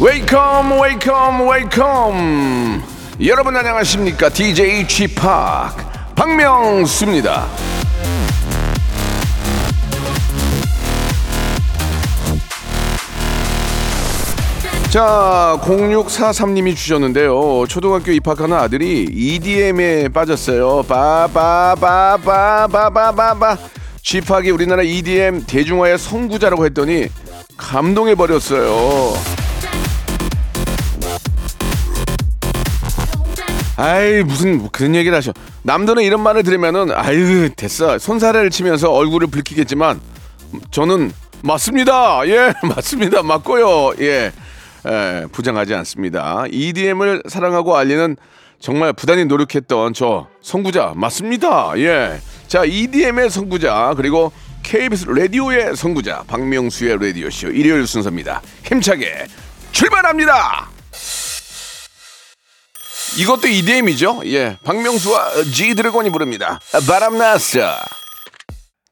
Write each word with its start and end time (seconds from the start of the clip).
Wake 0.00 0.53
up 0.53 0.80
wake 0.80 1.25
up 1.25 1.48
wake 1.48 2.37
up 2.37 2.82
여러분 3.26 3.56
안녕하십니까 3.56 4.28
DJ 4.28 4.86
Chip 4.88 5.20
박명수입니다. 6.14 7.73
자, 14.94 15.58
0643님이 15.64 16.76
주셨는데요. 16.76 17.66
초등학교 17.66 18.12
입학하는 18.12 18.56
아들이 18.56 19.08
EDM에 19.10 20.08
빠졌어요. 20.10 20.84
빠바바바바바바바. 20.84 22.38
집학이 24.00 24.52
우리나라 24.52 24.84
EDM 24.84 25.46
대중화의 25.48 25.98
선구자라고 25.98 26.64
했더니 26.66 27.08
감동해 27.56 28.14
버렸어요. 28.14 29.14
아이 33.76 34.22
무슨 34.22 34.68
그런 34.68 34.94
얘기를 34.94 35.16
하셔. 35.18 35.32
남들은 35.62 36.04
이런 36.04 36.20
말을 36.20 36.44
들으면은 36.44 36.92
아유 36.92 37.50
됐어 37.56 37.98
손사래를 37.98 38.50
치면서 38.50 38.92
얼굴을 38.92 39.26
붉히겠지만 39.26 40.00
저는 40.70 41.10
맞습니다. 41.42 42.20
예 42.28 42.52
맞습니다. 42.62 43.24
맞고요. 43.24 43.94
예. 43.98 44.30
에, 44.86 45.26
부정하지 45.32 45.74
않습니다. 45.74 46.44
EDM을 46.50 47.22
사랑하고 47.28 47.76
알리는 47.76 48.16
정말 48.60 48.92
부단히 48.92 49.24
노력했던 49.24 49.94
저 49.94 50.28
선구자 50.42 50.92
맞습니다. 50.96 51.72
예. 51.76 52.20
자, 52.46 52.64
EDM의 52.64 53.30
선구자 53.30 53.94
그리고 53.96 54.32
KBS 54.62 55.06
라디오의 55.08 55.76
선구자 55.76 56.24
박명수의 56.26 56.98
라디오 56.98 57.28
쇼 57.30 57.48
일요일 57.48 57.86
순서입니다. 57.86 58.40
힘차게 58.64 59.26
출발합니다. 59.72 60.70
이것도 63.18 63.48
EDM이죠. 63.48 64.22
예. 64.26 64.58
박명수와 64.64 65.44
G 65.52 65.74
드래곤이 65.74 66.10
부릅니다. 66.10 66.58
바람났어. 66.88 67.76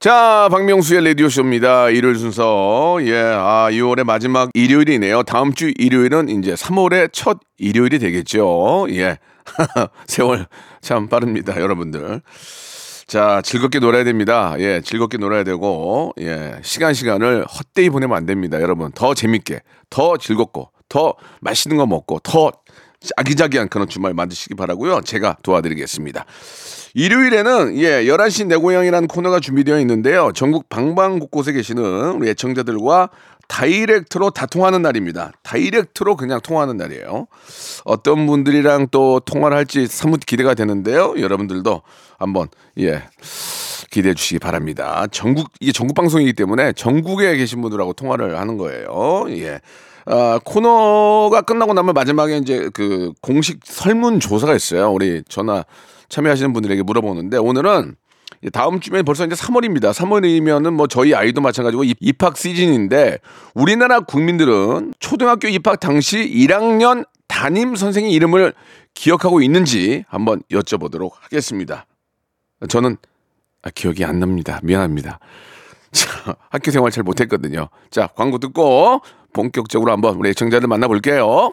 자, 0.02 0.48
박명수의 0.50 1.04
라디오쇼입니다. 1.04 1.90
일요일 1.90 2.16
순서. 2.16 2.98
예, 3.02 3.14
아, 3.14 3.68
2월의 3.70 4.02
마지막 4.02 4.50
일요일이네요. 4.52 5.22
다음 5.22 5.54
주 5.54 5.72
일요일은 5.78 6.28
이제 6.28 6.54
3월의 6.54 7.10
첫 7.12 7.38
일요일이 7.56 8.00
되겠죠. 8.00 8.88
예. 8.90 9.18
세월 10.08 10.48
참 10.80 11.06
빠릅니다, 11.06 11.54
여러분들. 11.60 12.20
자, 13.06 13.42
즐겁게 13.44 13.78
놀아야 13.78 14.02
됩니다. 14.02 14.56
예, 14.58 14.80
즐겁게 14.80 15.18
놀아야 15.18 15.44
되고, 15.44 16.12
예, 16.18 16.56
시간, 16.62 16.94
시간을 16.94 17.44
헛되이 17.44 17.88
보내면 17.88 18.16
안 18.16 18.26
됩니다, 18.26 18.60
여러분. 18.60 18.90
더 18.90 19.14
재밌게, 19.14 19.60
더 19.88 20.16
즐겁고, 20.16 20.72
더 20.88 21.14
맛있는 21.40 21.76
거 21.76 21.86
먹고, 21.86 22.18
더 22.24 22.50
아기자기한 23.16 23.68
그런 23.68 23.88
주말 23.88 24.14
만드시기 24.14 24.54
바라고요 24.56 25.02
제가 25.02 25.36
도와드리겠습니다. 25.44 26.24
일요일에는 26.94 27.78
예, 27.78 28.04
11시 28.04 28.46
내 28.46 28.56
고향이라는 28.56 29.08
코너가 29.08 29.40
준비되어 29.40 29.80
있는데요. 29.80 30.30
전국 30.34 30.68
방방 30.68 31.18
곳곳에 31.18 31.52
계시는 31.52 32.12
우리 32.12 32.28
애청자들과 32.30 33.10
다이렉트로 33.48 34.30
다 34.30 34.46
통하는 34.46 34.82
날입니다. 34.82 35.32
다이렉트로 35.42 36.16
그냥 36.16 36.40
통하는 36.40 36.76
날이에요. 36.76 37.26
어떤 37.84 38.26
분들이랑 38.26 38.88
또 38.90 39.20
통화를 39.20 39.56
할지 39.56 39.86
사뭇 39.86 40.20
기대가 40.20 40.54
되는데요. 40.54 41.14
여러분들도 41.18 41.82
한번 42.18 42.48
예. 42.78 43.02
기대해 43.90 44.14
주시기 44.14 44.38
바랍니다. 44.38 45.06
전국 45.10 45.50
이게 45.60 45.70
전국 45.72 45.94
방송이기 45.94 46.32
때문에 46.32 46.72
전국에 46.72 47.36
계신 47.36 47.60
분들하고 47.60 47.92
통화를 47.92 48.38
하는 48.38 48.56
거예요. 48.56 49.26
예. 49.30 49.60
아, 50.06 50.40
코너가 50.44 51.42
끝나고 51.42 51.74
나면 51.74 51.92
마지막에 51.94 52.38
이제 52.38 52.70
그 52.72 53.12
공식 53.20 53.60
설문 53.64 54.18
조사가 54.18 54.54
있어요. 54.54 54.90
우리 54.90 55.22
전화 55.28 55.64
참여하시는 56.12 56.52
분들에게 56.52 56.82
물어보는데 56.82 57.38
오늘은 57.38 57.96
다음 58.52 58.80
주면 58.80 59.04
벌써 59.04 59.24
이제 59.24 59.34
3월입니다. 59.34 59.92
3월이면은 59.94 60.72
뭐 60.74 60.86
저희 60.86 61.14
아이도 61.14 61.40
마찬가지고 61.40 61.84
입- 61.84 61.96
입학 62.00 62.36
시즌인데 62.36 63.18
우리나라 63.54 64.00
국민들은 64.00 64.92
초등학교 65.00 65.48
입학 65.48 65.80
당시 65.80 66.18
1학년 66.18 67.06
담임 67.28 67.74
선생님 67.76 68.12
이름을 68.12 68.52
기억하고 68.94 69.40
있는지 69.40 70.04
한번 70.06 70.42
여쭤보도록 70.50 71.12
하겠습니다. 71.20 71.86
저는 72.68 72.98
아, 73.62 73.70
기억이 73.70 74.04
안 74.04 74.20
납니다. 74.20 74.60
미안합니다. 74.62 75.18
자, 75.92 76.36
학교 76.50 76.70
생활 76.70 76.90
잘 76.90 77.04
못했거든요. 77.04 77.68
자, 77.90 78.08
광고 78.08 78.36
듣고 78.38 79.00
본격적으로 79.32 79.92
한번 79.92 80.16
우리 80.16 80.28
애청자들 80.30 80.68
만나볼게요. 80.68 81.52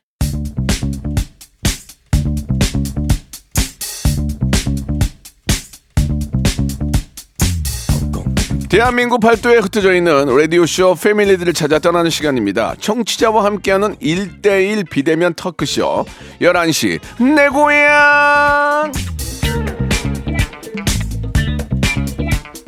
대한민국 8.71 9.19
팔도에 9.19 9.57
흩어져 9.57 9.93
있는 9.93 10.33
라디오쇼 10.33 10.95
패밀리들을 10.95 11.51
찾아 11.51 11.77
떠나는 11.77 12.09
시간입니다. 12.09 12.73
청취자와 12.79 13.43
함께하는 13.43 13.97
1대1 13.97 14.89
비대면 14.89 15.33
터크쇼 15.33 16.05
11시 16.39 17.01
내 17.35 17.49
고향 17.49 18.89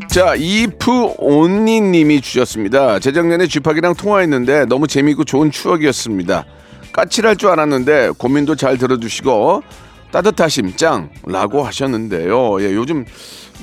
자 0.09 0.35
이프 0.35 1.13
온니 1.19 1.79
님이 1.79 2.19
주셨습니다. 2.19 2.99
재작년에 2.99 3.47
쥐팍이랑 3.47 3.95
통화했는데 3.95 4.65
너무 4.65 4.87
재미있고 4.87 5.23
좋은 5.23 5.51
추억이었습니다. 5.51 6.43
까칠할 6.91 7.37
줄 7.37 7.47
알았는데 7.47 8.11
고민도 8.17 8.57
잘 8.57 8.77
들어주시고 8.77 9.63
따뜻하심 10.11 10.75
짱 10.75 11.09
라고 11.25 11.63
하셨는데요. 11.63 12.61
예, 12.61 12.73
요즘 12.73 13.05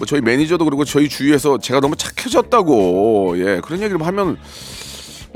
뭐 0.00 0.06
저희 0.06 0.22
매니저도 0.22 0.64
그렇고 0.64 0.86
저희 0.86 1.10
주위에서 1.10 1.58
제가 1.58 1.80
너무 1.80 1.94
착해졌다고 1.94 3.34
예 3.36 3.60
그런 3.62 3.82
얘기를 3.82 4.00
하면 4.04 4.38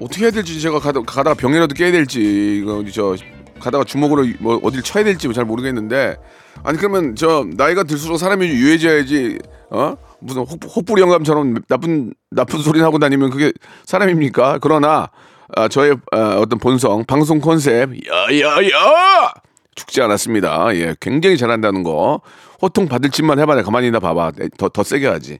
어떻게 0.00 0.24
해야 0.24 0.30
될지 0.30 0.58
제가 0.58 0.78
가다, 0.78 1.02
가다가 1.02 1.34
병이라도 1.34 1.74
깨야 1.74 1.92
될지 1.92 2.62
이거 2.62 2.82
저 2.90 3.14
가다가 3.60 3.84
주먹으로 3.84 4.26
뭐 4.40 4.58
어딜 4.62 4.82
쳐야 4.82 5.04
될지 5.04 5.30
잘 5.34 5.44
모르겠는데 5.44 6.16
아니 6.62 6.78
그러면 6.78 7.14
저 7.14 7.46
나이가 7.58 7.82
들수록 7.82 8.18
사람이 8.18 8.46
유해져야지 8.46 9.38
어 9.70 9.96
무슨 10.20 10.40
혹, 10.46 10.58
혹부리 10.64 11.02
영감처럼 11.02 11.56
나쁜 11.68 12.14
나쁜 12.30 12.60
소리 12.60 12.80
하고 12.80 12.98
다니면 12.98 13.28
그게 13.28 13.52
사람입니까? 13.84 14.60
그러나 14.62 15.10
아, 15.56 15.68
저의 15.68 15.96
아, 16.10 16.38
어떤 16.38 16.58
본성 16.58 17.04
방송 17.04 17.38
컨셉 17.38 17.90
야야야 18.08 19.44
죽지 19.74 20.00
않았습니다. 20.00 20.74
예, 20.76 20.94
굉장히 21.00 21.36
잘한다는 21.36 21.82
거. 21.82 22.20
호통 22.62 22.88
받을 22.88 23.10
짓만 23.10 23.38
해봐. 23.38 23.62
가만히 23.62 23.86
있나 23.86 24.00
봐봐. 24.00 24.32
더, 24.58 24.68
더 24.68 24.82
세게 24.82 25.06
하지. 25.06 25.38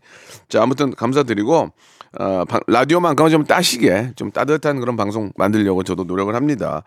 자, 0.48 0.62
아무튼 0.62 0.94
감사드리고, 0.94 1.70
어, 2.20 2.44
방- 2.48 2.60
라디오만큼은 2.66 3.30
좀 3.30 3.44
따시게, 3.44 4.12
좀 4.16 4.30
따뜻한 4.30 4.80
그런 4.80 4.96
방송 4.96 5.32
만들려고 5.36 5.82
저도 5.82 6.04
노력을 6.04 6.34
합니다. 6.34 6.82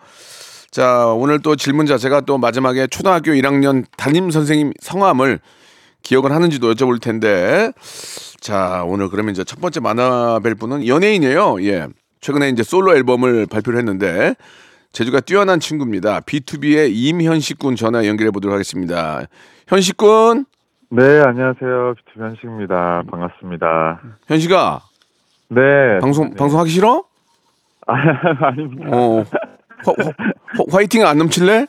자, 0.72 1.08
오늘 1.08 1.42
또 1.42 1.56
질문 1.56 1.86
자체가 1.86 2.22
또 2.22 2.38
마지막에 2.38 2.88
초등학교 2.88 3.32
1학년 3.32 3.86
담임 3.98 4.32
선생님 4.32 4.74
성함을 4.82 5.40
기억을 6.04 6.32
하는지도 6.32 6.74
여쭤볼 6.74 7.02
텐데, 7.02 7.72
자, 8.40 8.84
오늘 8.86 9.10
그러면 9.10 9.34
이제 9.34 9.44
첫 9.44 9.60
번째 9.60 9.80
만나뵐 9.80 10.60
분은 10.60 10.88
연예인이에요. 10.88 11.64
예. 11.64 11.88
최근에 12.22 12.50
이제 12.50 12.64
솔로 12.64 12.96
앨범을 12.96 13.48
발표를 13.48 13.80
했는데, 13.80 14.36
재주가 14.94 15.20
뛰어난 15.20 15.60
친구입니다. 15.60 16.22
B2B의 16.22 16.92
임현식 16.94 17.60
군 17.60 17.76
전화 17.76 18.06
연결해 18.06 18.32
보도록 18.32 18.54
하겠습니다. 18.54 19.28
현식 19.68 19.98
군, 19.98 20.46
네, 20.90 21.22
안녕하세요. 21.26 21.96
비투비 21.98 22.20
현식입니다. 22.22 23.04
반갑습니다. 23.12 24.00
현식아, 24.28 24.80
네. 25.50 26.00
방송 26.00 26.34
방송 26.36 26.60
하기 26.62 26.70
싫어? 26.70 27.04
아, 27.86 27.94
아닙니다. 28.48 28.90
어, 28.94 29.24
화, 29.86 29.94
화, 29.98 30.64
화 30.72 30.82
이팅 30.82 31.06
안 31.06 31.18
넘칠래? 31.18 31.68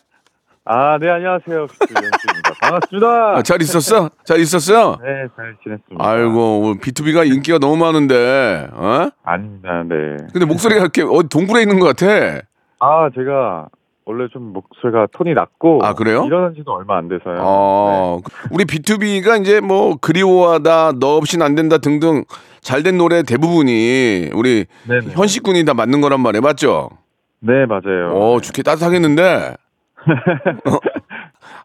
아, 0.64 0.98
네, 0.98 1.10
안녕하세요. 1.10 1.66
비투비 1.66 1.94
현식입니다. 1.94 2.50
반갑습니다. 2.60 3.36
아, 3.38 3.42
잘 3.42 3.60
있었어? 3.62 4.10
잘 4.24 4.38
있었어요? 4.38 4.98
네, 5.02 5.26
잘 5.36 5.56
지냈습니다. 5.64 5.96
아이고, 5.98 6.74
B2B가 6.80 7.26
인기가 7.26 7.58
너무 7.58 7.76
많은데, 7.78 8.68
어? 8.74 9.10
아닙니다, 9.24 9.82
네. 9.82 10.18
근데 10.32 10.46
목소리가 10.46 10.82
이렇게 10.82 11.02
어디 11.02 11.28
동굴에 11.28 11.62
있는 11.62 11.80
것 11.80 11.96
같아. 11.96 12.42
아, 12.78 13.10
제가 13.12 13.66
원래 14.08 14.26
좀 14.32 14.54
목소리가 14.54 15.08
톤이 15.12 15.34
낮고. 15.34 15.80
아, 15.84 15.92
그래요? 15.92 16.24
일어난 16.24 16.54
지도 16.54 16.72
얼마 16.72 16.96
안 16.96 17.08
돼서요. 17.08 17.34
네. 17.34 17.40
어, 17.42 18.20
우리 18.50 18.64
B2B가 18.64 19.38
이제 19.42 19.60
뭐 19.60 19.96
그리워하다, 20.00 20.92
너 20.98 21.16
없인 21.18 21.42
안 21.42 21.54
된다 21.54 21.76
등등 21.76 22.24
잘 22.62 22.82
된 22.82 22.96
노래 22.96 23.22
대부분이 23.22 24.30
우리 24.32 24.64
네. 24.88 25.00
네네. 25.00 25.12
현식 25.12 25.42
군이 25.42 25.66
다 25.66 25.74
만든 25.74 26.00
거란 26.00 26.20
말이에요. 26.20 26.40
맞죠? 26.40 26.88
네, 27.40 27.66
맞아요. 27.66 28.14
어, 28.14 28.40
좋게 28.40 28.62
따뜻하겠는데. 28.62 29.54
어? 30.64 30.78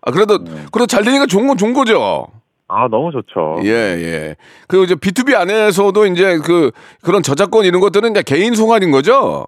아, 0.02 0.12
그래도, 0.12 0.44
네. 0.44 0.52
그래도 0.70 0.86
잘 0.86 1.06
되니까 1.06 1.26
좋은 1.26 1.48
건 1.48 1.56
좋은 1.56 1.74
거죠. 1.74 2.28
아, 2.68 2.90
너무 2.92 3.12
좋죠. 3.14 3.60
예, 3.64 3.70
예. 3.70 4.36
그리고 4.68 4.84
이제 4.84 4.96
B2B 4.96 5.34
안에서도 5.34 6.06
이제 6.08 6.38
그, 6.40 6.72
그런 7.04 7.24
저작권 7.24 7.64
이런 7.64 7.80
것들은 7.80 8.12
이제 8.12 8.22
개인 8.22 8.54
송환인 8.54 8.92
거죠? 8.92 9.48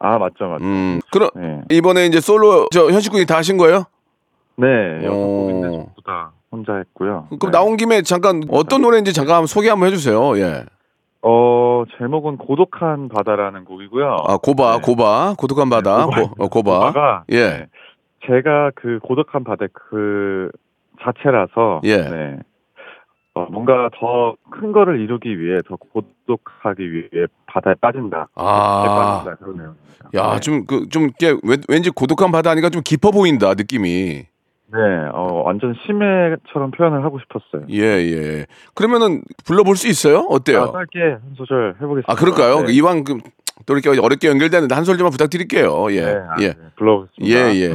아, 0.00 0.18
맞죠, 0.18 0.48
맞죠. 0.48 0.64
음, 0.64 1.00
그럼, 1.10 1.28
네. 1.34 1.60
이번에 1.70 2.06
이제 2.06 2.20
솔로, 2.20 2.66
저, 2.70 2.88
현식 2.90 3.10
군이 3.10 3.26
다 3.26 3.36
하신 3.36 3.56
거예요? 3.56 3.84
네, 4.56 4.66
여섯 5.04 5.16
오. 5.16 5.40
곡인데 5.46 5.70
전부 5.70 6.02
다 6.04 6.32
혼자 6.50 6.76
했고요. 6.76 7.28
그럼 7.38 7.50
네. 7.52 7.58
나온 7.58 7.76
김에 7.76 8.02
잠깐 8.02 8.42
어떤 8.50 8.82
노래인지 8.82 9.12
잠깐 9.12 9.46
소개 9.46 9.68
한번 9.68 9.88
해주세요. 9.88 10.38
예. 10.38 10.64
어, 11.22 11.84
제목은 11.98 12.38
고독한 12.38 13.08
바다라는 13.08 13.64
곡이고요. 13.64 14.16
아, 14.26 14.36
고바, 14.36 14.76
네. 14.76 14.80
고바, 14.82 15.34
고독한 15.36 15.68
바다, 15.68 16.06
네, 16.06 16.22
고, 16.22 16.30
어, 16.44 16.48
고바. 16.48 16.78
고바가 16.78 17.24
예. 17.30 17.48
네. 17.48 17.66
제가 18.26 18.70
그 18.76 18.98
고독한 19.02 19.42
바다 19.44 19.66
그 19.72 20.50
자체라서 21.02 21.80
예. 21.84 21.96
네. 21.98 22.36
어, 23.34 23.46
뭔가 23.50 23.90
더 24.00 24.34
큰 24.50 24.72
거를 24.72 25.00
이루기 25.00 25.38
위해 25.40 25.60
더 25.68 25.76
고 25.76 26.02
독하기 26.28 26.92
위해 26.92 27.26
바다에 27.46 27.74
빠진다. 27.80 28.28
아. 28.36 29.22
빠진다 29.24 29.38
내용입니다. 29.40 29.74
야, 30.14 30.34
네. 30.34 30.40
좀, 30.40 30.64
그, 30.66 30.86
좀, 30.88 31.04
이렇게, 31.04 31.38
왠- 31.42 31.62
왠지 31.68 31.90
고독한 31.90 32.30
바다 32.30 32.50
하니까 32.50 32.68
좀 32.70 32.82
깊어 32.84 33.10
보인다, 33.10 33.54
느낌이. 33.54 34.26
네, 34.70 34.78
어, 35.12 35.42
완전 35.44 35.74
심해처럼 35.86 36.70
표현을 36.72 37.02
하고 37.02 37.18
싶었어요. 37.20 37.66
예, 37.70 37.82
예. 37.82 38.46
그러면은, 38.74 39.22
불러볼 39.46 39.76
수 39.76 39.88
있어요? 39.88 40.18
어때요? 40.28 40.64
아, 40.64 40.72
짧게 40.72 41.00
한 41.00 41.20
소절 41.36 41.74
해보겠습니다. 41.80 42.12
아, 42.12 42.14
그럴까요? 42.14 42.66
네. 42.66 42.72
이왕, 42.74 43.04
그, 43.04 43.16
또 43.66 43.74
이렇게 43.76 43.88
어렵게 43.98 44.28
연결되는데 44.28 44.74
한 44.74 44.84
소절만 44.84 45.10
부탁드릴게요. 45.10 45.86
예. 45.92 46.00
네, 46.02 46.14
아, 46.28 46.36
예. 46.40 46.48
네, 46.48 46.54
불러보겠습니다. 46.76 47.34
예, 47.34 47.54
예. 47.60 47.74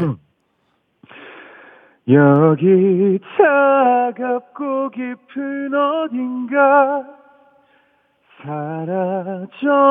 여기 2.09 3.19
차갑고 3.37 4.89
깊은 4.91 5.71
어딘가 5.73 7.03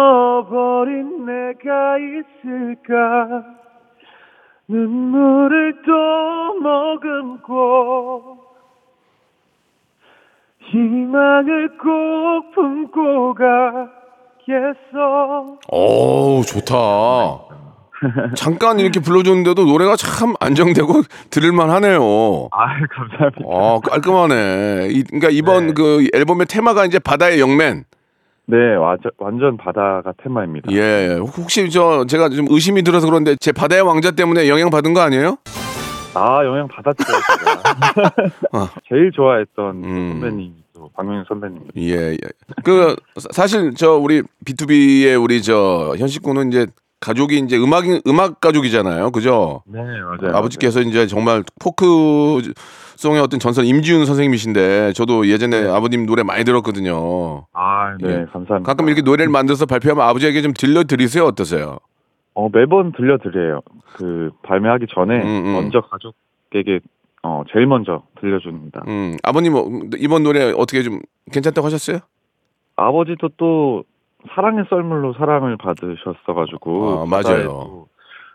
사라져버린 0.03 1.25
내가 1.25 1.97
있을까 1.99 3.45
눈물을 4.69 5.83
또 5.87 6.61
머금고 6.61 8.39
희망을 10.71 11.79
꼭 11.79 12.53
품고 12.55 13.35
가겠어 14.45 15.59
오, 15.71 16.43
좋다. 16.43 16.75
잠깐 18.37 18.81
이렇게 18.81 19.01
불러줬는데도 19.01 19.65
노래가 19.65 19.97
참 19.97 20.35
안정되고 20.41 21.03
들을만 21.31 21.71
하네요. 21.71 22.49
아 22.51 22.67
감사합니다 22.91 23.45
어, 23.47 23.81
깔끔하네. 23.81 24.89
이, 24.91 25.05
그러니까 25.05 25.31
이번 25.31 25.69
네. 25.69 25.73
그 25.75 26.09
앨범의 26.13 26.47
테마가 26.47 26.85
이제 26.85 26.99
바다의 26.99 27.41
영맨. 27.41 27.85
네 28.47 28.75
완전, 28.75 29.13
완전 29.19 29.57
바다가 29.57 30.13
테마입니다 30.23 30.73
예. 30.73 31.17
혹시 31.21 31.71
저 31.71 32.05
제가 32.07 32.29
좀 32.29 32.47
의심이 32.51 32.83
들어서 32.83 33.07
그런데 33.07 33.37
제 33.41 33.53
바다의 33.53 33.83
왕자 33.83 34.11
때문에 34.11 34.49
영향 34.49 34.69
받은 34.71 34.93
거 34.95 35.01
아니에요? 35.01 35.37
아 36.15 36.45
영향 36.45 36.67
받았죠 36.69 37.05
제가 37.05 38.13
어. 38.53 38.69
제일 38.89 39.11
좋아했던 39.13 39.85
음. 39.85 40.09
선배님 40.21 40.53
또 40.75 40.91
박명수 40.95 41.29
선배님 41.29 41.61
예, 41.77 42.13
예. 42.13 42.19
그 42.65 42.97
사- 43.17 43.29
사실 43.33 43.75
저 43.75 43.93
우리 43.97 44.23
B2B의 44.45 45.23
우리 45.23 45.41
저 45.41 45.95
현식 45.97 46.23
군은 46.23 46.49
이제 46.49 46.67
가족이 47.03 47.39
이제 47.41 47.59
음악 47.59 47.85
음악 48.07 48.41
가족이잖아요. 48.41 49.11
그죠? 49.11 49.63
네 49.67 49.81
맞아요 49.83 50.37
아버지께서 50.37 50.81
이제 50.83 51.07
정말 51.09 51.43
포크송의 51.61 53.21
어떤 53.21 53.41
전설 53.41 53.65
임지훈 53.65 54.07
선생님이신데 54.07 54.93
저도 54.93 55.27
예전에 55.29 55.69
아버님 55.69 56.07
노래 56.07 56.23
많이 56.23 56.45
들었거든요. 56.45 57.47
아 57.53 57.97
네 58.01 58.09
예. 58.09 58.27
감사합니다 58.33 58.63
가끔 58.63 58.87
이렇게 58.87 59.03
노래를 59.03 59.31
만들어서 59.31 59.67
발표하면 59.67 60.07
아버지에게 60.09 60.43
좀 60.43 60.53
들려드리세요. 60.57 61.25
어떠세요? 61.25 61.79
어 62.35 62.49
매번 62.53 62.93
들려드려요 62.93 63.61
그 63.97 64.31
발매하기 64.45 64.87
전에 64.95 65.17
음, 65.23 65.27
음. 65.47 65.53
먼저 65.53 65.81
가족에게 65.83 66.81
어 67.25 67.43
제일 67.53 67.67
먼저 67.67 68.03
들려줍니다 68.21 68.85
음, 68.89 69.17
아버님 69.23 69.55
어, 69.55 69.65
이번 69.99 70.23
노래 70.23 70.51
어떻게 70.53 70.83
좀 70.83 71.01
괜찮다고 71.31 71.67
하셨어요? 71.67 71.99
아버지도 72.77 73.29
또 73.37 73.85
사랑의 74.35 74.65
썰물로 74.71 75.15
사랑을 75.15 75.57
받으셨어가지고 75.57 77.01
아, 77.03 77.07
맞아요. 77.07 77.87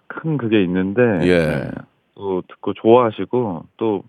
또큰 0.10 0.38
그게 0.38 0.64
있는데 0.64 1.02
예. 1.24 1.38
네, 1.40 1.72
또 2.16 2.42
듣고 2.50 2.74
좋아하시고 2.74 3.64
또 3.78 4.04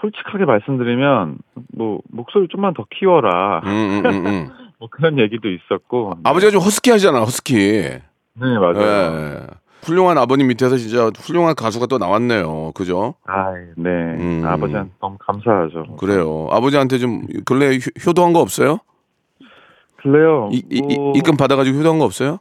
솔직하게 0.00 0.44
말씀드리면 0.44 1.38
뭐 1.76 2.00
목소리 2.10 2.48
좀만 2.48 2.74
더 2.74 2.84
키워라 2.90 3.60
음, 3.64 3.68
음, 3.68 4.06
음, 4.06 4.26
음. 4.26 4.48
뭐 4.78 4.88
그런 4.90 5.18
얘기도 5.18 5.48
있었고 5.48 6.14
아버지가 6.24 6.50
좀 6.52 6.60
허스키 6.60 6.90
하잖아, 6.90 7.20
허스키. 7.20 7.54
네 8.36 8.58
맞아요 8.58 8.80
예. 8.80 9.46
훌륭한 9.84 10.16
아버님 10.18 10.48
밑에서 10.48 10.76
진짜 10.78 11.10
훌륭한 11.16 11.54
가수가 11.54 11.86
또 11.86 11.98
나왔네요. 11.98 12.72
그죠? 12.74 13.14
아이, 13.26 13.54
네. 13.76 13.90
음. 13.90 14.42
아버지한테 14.44 14.90
너무 14.98 15.18
감사하죠. 15.20 15.96
그래요. 15.96 16.48
아버지한테 16.50 16.96
좀 16.98 17.22
근래 17.44 17.74
효- 17.76 18.08
효도한 18.10 18.32
거 18.32 18.40
없어요? 18.40 18.78
그래요. 20.08 20.50
이, 20.52 20.62
이, 20.70 20.82
이- 20.88 20.96
뭐, 20.98 21.12
입금 21.16 21.36
받아가지고 21.36 21.78
효도한 21.78 21.98
거 21.98 22.04
없어요? 22.04 22.38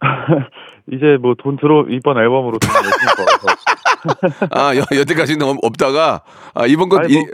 이제 0.92 1.16
뭐 1.20 1.34
돈 1.38 1.56
들어 1.56 1.84
이번 1.88 2.18
앨범으로 2.18 2.58
돈 2.58 2.70
열심히 2.74 3.14
벌어서 3.16 4.46
아, 4.50 4.76
여, 4.76 4.82
여태까지는 5.00 5.46
없- 5.46 5.58
없다가 5.62 6.22
아, 6.54 6.66
이번 6.66 6.88
거 6.88 7.00
이, 7.08 7.24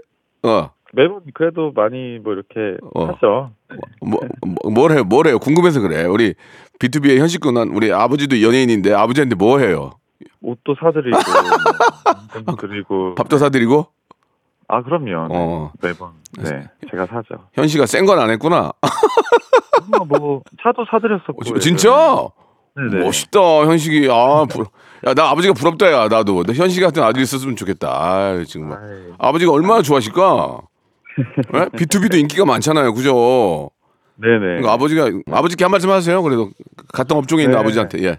어, 0.47 0.71
매번 0.93 1.21
그래도 1.35 1.73
많이 1.75 2.19
뭐 2.23 2.35
이렇게 2.35 2.77
어. 2.95 3.07
하죠. 3.07 3.51
뭐, 4.01 4.21
뭐, 4.47 4.71
뭘 4.71 4.93
해요? 4.93 5.05
뭘 5.05 5.27
해요? 5.27 5.39
궁금해서 5.39 5.81
그래. 5.81 6.05
우리 6.05 6.35
B2B의 6.79 7.19
현식군은 7.19 7.71
우리 7.75 7.93
아버지도 7.93 8.41
연예인인데 8.43 8.93
아버지한테 8.93 9.35
뭐 9.35 9.59
해요? 9.59 9.91
옷도 10.43 10.75
사드리고 10.79 11.17
뭐, 12.45 12.57
드리고 12.61 13.15
밥도 13.17 13.39
사드리고? 13.39 13.87
아 14.69 14.83
그럼요. 14.83 15.29
네. 15.29 15.35
어. 15.37 15.73
매번 15.83 16.11
네 16.39 16.67
제가 16.91 17.07
사죠. 17.07 17.45
현 17.53 17.69
씨가 17.69 17.87
센 17.87 18.07
건 18.07 18.19
안 18.19 18.31
했구나. 18.31 18.73
뭐, 19.91 20.19
뭐 20.19 20.41
차도 20.63 20.85
사드렸었고. 20.91 21.55
어, 21.55 21.59
진짜? 21.59 22.29
네네. 22.77 23.05
멋있다, 23.05 23.41
현식이. 23.67 24.09
아, 24.11 24.47
부러... 24.49 24.65
야, 25.07 25.13
나 25.15 25.29
아버지가 25.31 25.53
부럽다, 25.55 25.91
야, 25.93 26.09
나도. 26.09 26.45
나 26.45 26.53
현식 26.55 26.81
같은 26.81 27.03
아들이 27.03 27.23
있었으면 27.25 27.57
좋겠다. 27.57 27.89
아 27.91 28.45
정말. 28.49 28.79
아이, 28.79 29.13
아버지가 29.19 29.53
얼마나 29.53 29.83
좋아하실까? 29.83 30.61
예? 31.19 31.59
B2B도 31.77 32.15
인기가 32.19 32.45
많잖아요, 32.47 32.95
그죠? 32.95 33.71
네네. 34.17 34.39
그러니까 34.39 34.73
아버지가 34.73 35.11
아버지께 35.31 35.65
한 35.65 35.71
말씀 35.71 35.91
하세요. 35.91 36.23
그래도 36.23 36.51
같은 36.95 37.17
업종에 37.17 37.43
있는 37.43 37.57
네. 37.57 37.61
아버지한테. 37.61 38.03
예. 38.05 38.19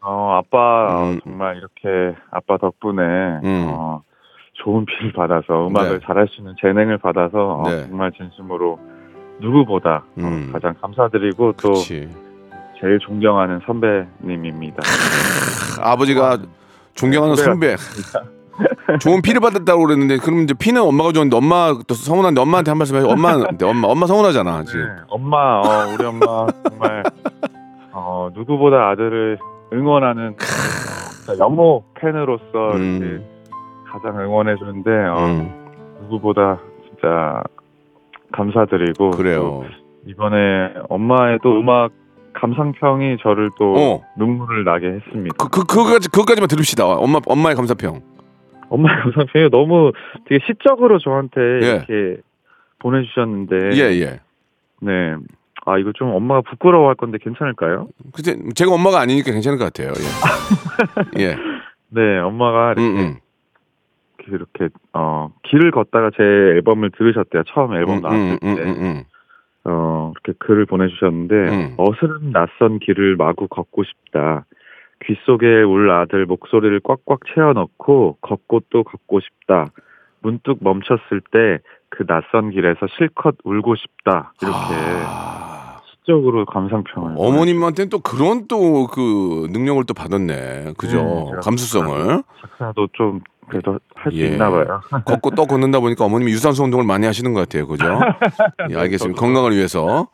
어 0.00 0.38
아빠 0.38 0.58
어, 0.98 1.04
음. 1.12 1.20
정말 1.24 1.56
이렇게 1.56 2.18
아빠 2.30 2.58
덕분에 2.58 3.02
음. 3.42 3.66
어, 3.70 4.02
좋은 4.54 4.84
피를 4.86 5.12
받아서 5.12 5.66
음악을 5.68 5.98
네. 6.00 6.06
잘할 6.06 6.28
수 6.28 6.40
있는 6.40 6.54
재능을 6.60 6.98
받아서 6.98 7.62
어, 7.64 7.68
네. 7.68 7.86
정말 7.88 8.12
진심으로 8.12 8.78
누구보다 9.40 9.96
어, 9.96 10.20
음. 10.20 10.50
가장 10.52 10.74
감사드리고 10.80 11.52
또 11.60 11.68
그렇지. 11.72 12.08
제일 12.80 12.98
존경하는 13.00 13.60
선배님입니다. 13.66 14.82
아버지가 15.82 16.38
존경하는 16.94 17.36
선배. 17.36 17.76
좋은 19.00 19.20
피를 19.22 19.40
받았다고 19.40 19.84
그랬는데 19.84 20.18
그럼 20.18 20.42
이제 20.42 20.54
피는 20.54 20.80
엄마가 20.80 21.10
줬는데 21.12 21.36
엄마 21.36 21.74
또 21.88 21.94
서운한데 21.94 22.40
엄마한테 22.40 22.70
한 22.70 22.78
말씀 22.78 22.94
해요. 22.96 23.06
엄마한테 23.08 23.64
엄마 23.66 23.88
엄마 23.88 24.06
서운하잖아 24.06 24.58
네, 24.60 24.64
지금. 24.66 24.96
엄마, 25.08 25.58
어, 25.60 25.92
우리 25.92 26.04
엄마 26.04 26.46
정말 26.70 27.02
어, 27.90 28.28
누구보다 28.32 28.90
아들을 28.90 29.38
응원하는 29.72 30.36
연모 31.40 31.82
팬으로서 31.94 32.76
음. 32.76 33.24
가장 33.94 34.18
응원해 34.18 34.56
주는데 34.56 34.90
어, 34.90 35.24
음, 35.26 36.00
누구보다 36.02 36.58
진짜 36.88 37.42
감사드리고 38.32 39.10
또 39.10 39.16
그래요. 39.16 39.64
이번에 40.06 40.74
엄마의 40.88 41.38
또 41.42 41.60
음악 41.60 41.92
감상평이 42.34 43.18
저를 43.22 43.50
또 43.56 43.74
어. 43.76 44.02
눈물을 44.18 44.64
나게 44.64 44.88
했습니다. 44.88 45.36
그, 45.38 45.48
그, 45.48 45.64
그거까지, 45.64 46.08
그거까지만 46.10 46.48
들읍시다. 46.48 46.84
엄마, 46.84 47.20
엄마의 47.26 47.54
감사평. 47.54 48.00
엄마의 48.68 49.00
감상 49.02 49.26
표현이 49.32 49.50
너무 49.50 49.92
되게 50.26 50.44
시적으로 50.44 50.98
저한테 50.98 51.40
예. 51.62 51.66
이렇게 51.86 52.20
보내주셨는데. 52.80 53.70
예, 53.74 54.00
예. 54.00 54.20
네. 54.80 55.14
아, 55.66 55.78
이거 55.78 55.92
좀 55.94 56.12
엄마가 56.12 56.42
부끄러워할 56.42 56.96
건데 56.96 57.18
괜찮을까요? 57.22 57.86
근데 58.12 58.36
제가 58.54 58.72
엄마가 58.72 58.98
아니니까 59.00 59.30
괜찮을 59.30 59.56
것 59.58 59.72
같아요. 59.72 59.92
예. 61.16 61.22
예. 61.22 61.36
네, 61.90 62.18
엄마가 62.18 62.72
이렇게, 62.72 62.82
음, 62.82 62.96
음. 62.98 63.16
이렇게, 64.28 64.68
어, 64.92 65.32
길을 65.44 65.70
걷다가 65.70 66.10
제 66.16 66.22
앨범을 66.22 66.90
들으셨대요. 66.90 67.42
처음 67.48 67.74
앨범 67.74 67.98
음, 67.98 68.02
나왔을 68.02 68.20
음, 68.20 68.38
음, 68.42 68.54
때. 68.56 68.62
음, 68.62 68.68
음. 68.82 69.02
어, 69.64 70.12
이렇게 70.14 70.38
글을 70.38 70.66
보내주셨는데, 70.66 71.34
음. 71.34 71.74
어스름 71.76 72.32
낯선 72.32 72.78
길을 72.78 73.16
마구 73.16 73.48
걷고 73.48 73.84
싶다. 73.84 74.44
귀 75.06 75.16
속에 75.26 75.62
울 75.62 75.90
아들 75.90 76.24
목소리를 76.26 76.80
꽉꽉 76.80 77.20
채워 77.34 77.52
넣고 77.52 78.16
걷고 78.22 78.60
또 78.70 78.84
걷고 78.84 79.20
싶다. 79.20 79.66
문득 80.22 80.58
멈췄을 80.62 81.20
때 81.30 81.58
그 81.96 82.04
낯선 82.06 82.50
길에서 82.50 82.86
실컷 82.98 83.36
울고 83.44 83.76
싶다. 83.76 84.32
이렇게 84.42 84.56
아, 85.06 85.78
시적으로 85.84 86.44
감상평을. 86.44 87.14
어머님한테는 87.16 87.88
또 87.88 88.00
그런 88.00 88.48
또 88.48 88.86
그 88.88 89.46
능력을 89.50 89.84
또 89.86 89.94
받았네. 89.94 90.74
그죠? 90.76 90.96
네, 91.02 91.40
감수성을. 91.42 92.22
작사도 92.40 92.88
좀 92.92 93.20
그래도 93.48 93.78
할수 93.94 94.18
예. 94.18 94.28
있나 94.28 94.50
봐요. 94.50 94.80
걷고 95.04 95.30
또 95.32 95.46
걷는다 95.46 95.80
보니까 95.80 96.04
어머님이 96.04 96.32
유산소 96.32 96.64
운동을 96.64 96.84
많이 96.84 97.06
하시는 97.06 97.32
것 97.32 97.40
같아요. 97.40 97.66
그죠? 97.66 97.84
예, 98.70 98.76
알겠습니다. 98.76 99.20
건강을 99.20 99.54
위해서. 99.54 100.08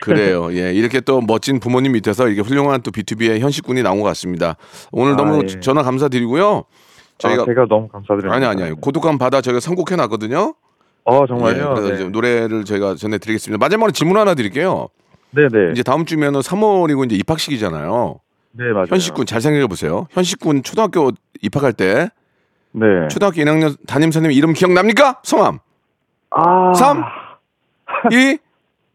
그래요. 0.00 0.52
예, 0.54 0.72
이렇게 0.72 1.00
또 1.00 1.20
멋진 1.20 1.60
부모님 1.60 1.92
밑에서 1.92 2.28
이렇게 2.28 2.40
훌륭한 2.46 2.82
또 2.82 2.90
B2B의 2.90 3.40
현식군이 3.40 3.82
나온 3.82 4.00
것 4.00 4.04
같습니다. 4.08 4.56
오늘 4.90 5.12
아, 5.12 5.16
너무 5.16 5.42
예. 5.44 5.60
전화 5.60 5.82
감사드리고요. 5.82 6.64
저희가 7.18 7.42
아, 7.42 7.46
제가 7.46 7.66
너무 7.68 7.88
감사드립니다. 7.88 8.34
아니 8.34 8.46
아니 8.46 8.62
아니 8.62 8.72
고독한 8.72 9.18
바다 9.18 9.40
저희가 9.40 9.60
선곡해 9.60 9.96
놨거든요. 9.96 10.54
어 11.04 11.20
예, 11.22 11.26
정말요? 11.26 11.74
그래서 11.74 12.04
네. 12.04 12.08
노래를 12.10 12.64
저희가 12.64 12.94
전해 12.96 13.18
드리겠습니다. 13.18 13.58
마지막으로 13.58 13.92
질문 13.92 14.16
하나 14.16 14.34
드릴게요. 14.34 14.88
네 15.30 15.48
네. 15.48 15.70
이제 15.72 15.82
다음 15.82 16.04
주면은 16.04 16.40
3월이고 16.40 17.06
이제 17.06 17.16
입학식이잖아요. 17.16 18.18
네 18.52 18.64
맞아요. 18.72 18.86
현식군 18.88 19.26
잘 19.26 19.40
생각해 19.40 19.66
보세요. 19.66 20.06
현식군 20.10 20.62
초등학교 20.62 21.10
입학할 21.40 21.72
때 21.72 22.08
네. 22.72 22.86
초등학교 23.10 23.36
1학년 23.42 23.76
담임 23.86 24.10
선생님 24.10 24.36
이름 24.36 24.52
기억납니까? 24.52 25.20
성함 25.22 25.58
아. 26.30 26.72
삼? 26.74 27.04
이 28.10 28.38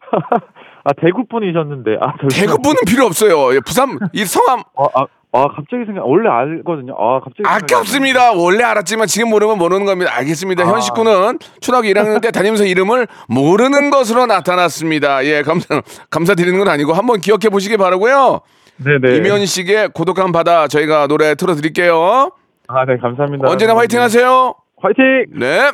아 0.84 0.94
대구 1.02 1.26
분이셨는데 1.28 1.98
아 2.02 2.14
잠시만요. 2.22 2.30
대구 2.48 2.62
분은 2.62 2.78
필요 2.88 3.06
없어요. 3.06 3.54
예, 3.56 3.60
부산 3.60 4.00
이 4.14 4.24
성함 4.26 4.62
아, 4.78 4.86
아, 4.96 5.06
아 5.34 5.48
갑자기 5.50 5.86
생각 5.86 6.08
원래 6.08 6.30
알거든요. 6.30 6.96
아 6.98 7.20
갑자기 7.20 7.44
아깝습니다. 7.46 8.32
원래 8.32 8.64
알았지만 8.64 9.08
지금 9.08 9.30
모르면 9.30 9.58
모르는 9.58 9.86
겁니다. 9.86 10.12
알겠습니다. 10.16 10.64
아. 10.64 10.68
현식 10.68 10.94
군은 10.94 11.38
초등학교 11.60 11.88
1학년 11.90 12.22
때 12.22 12.32
담임서 12.32 12.66
이름을 12.66 13.08
모르는 13.28 13.90
것으로 13.90 14.26
나타났습니다. 14.28 15.26
예, 15.26 15.42
감사 15.44 15.82
감사드리는 16.10 16.58
건 16.58 16.70
아니고 16.70 16.94
한번 16.94 17.20
기억해 17.20 17.50
보시기 17.52 17.76
바라고요. 17.78 18.40
안- 18.86 19.00
네네. 19.02 19.18
이면식의 19.18 19.90
고독한 19.94 20.32
바다 20.32 20.68
저희가 20.68 21.08
노래 21.08 21.36
틀어드릴게요. 21.36 22.32
아 22.68 22.86
네 22.86 22.98
감사합니다. 22.98 23.48
언제나 23.50 23.76
화이팅 23.76 24.00
하세요. 24.02 24.54
화이팅. 24.82 25.26
네. 25.40 25.72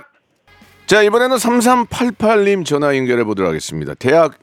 자, 0.85 1.01
이번에는 1.01 1.35
3388님 1.38 2.65
전화 2.65 2.95
연결해 2.95 3.23
보도록 3.23 3.50
하겠습니다. 3.50 3.93
대학 3.95 4.33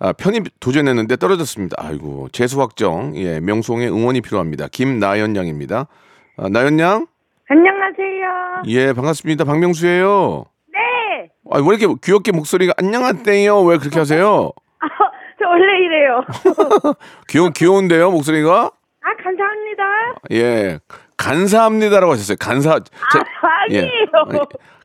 아, 0.00 0.12
편입 0.12 0.48
도전했는데 0.60 1.16
떨어졌습니다. 1.16 1.76
아이고, 1.78 2.28
재수 2.32 2.60
확정. 2.60 3.16
예, 3.16 3.38
명송의 3.40 3.88
응원이 3.90 4.20
필요합니다. 4.22 4.66
김나연 4.72 5.36
양입니다. 5.36 5.86
아, 6.36 6.48
나연 6.48 6.80
양? 6.80 7.06
안녕하세요. 7.48 8.62
예, 8.66 8.92
반갑습니다. 8.92 9.44
박명수예요. 9.44 10.46
네. 10.72 11.30
아, 11.52 11.58
왜 11.58 11.76
이렇게 11.76 11.94
귀엽게 12.02 12.32
목소리가 12.32 12.72
안녕하세요. 12.76 13.62
왜 13.62 13.78
그렇게 13.78 13.98
하세요? 14.00 14.50
아, 14.80 14.86
저 15.40 15.48
원래 15.48 15.78
이래요. 15.84 16.24
귀여 17.28 17.50
귀여운데요, 17.50 18.10
목소리가? 18.10 18.72
아, 19.04 19.14
감사합니다. 19.22 19.84
예. 20.32 20.78
감사합니다라고 21.16 22.12
하셨어요. 22.12 22.36
감사 22.40 22.80
저- 22.80 23.18
아, 23.20 23.66
예. 23.70 23.78
아니에요. 23.78 24.06
아니, 24.28 24.38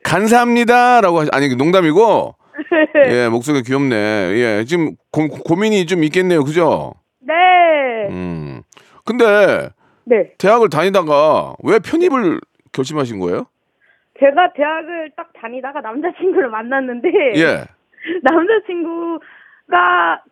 감사합니다라고 0.04 1.20
하시 1.20 1.30
아니 1.32 1.54
농담이고 1.56 2.34
예 3.08 3.28
목소리가 3.28 3.62
귀엽네 3.66 3.96
예 3.96 4.64
지금 4.64 4.92
고, 5.12 5.28
고민이 5.28 5.86
좀 5.86 6.04
있겠네요 6.04 6.44
그죠 6.44 6.94
네. 7.20 7.34
음 8.10 8.62
근데 9.04 9.68
네. 10.04 10.32
대학을 10.38 10.68
다니다가 10.70 11.54
왜 11.64 11.78
편입을 11.78 12.40
결심하신 12.72 13.18
거예요 13.20 13.46
제가 14.18 14.52
대학을 14.54 15.10
딱 15.16 15.30
다니다가 15.40 15.80
남자친구를 15.80 16.48
만났는데 16.48 17.08
예 17.36 17.64
남자친구가 18.22 20.22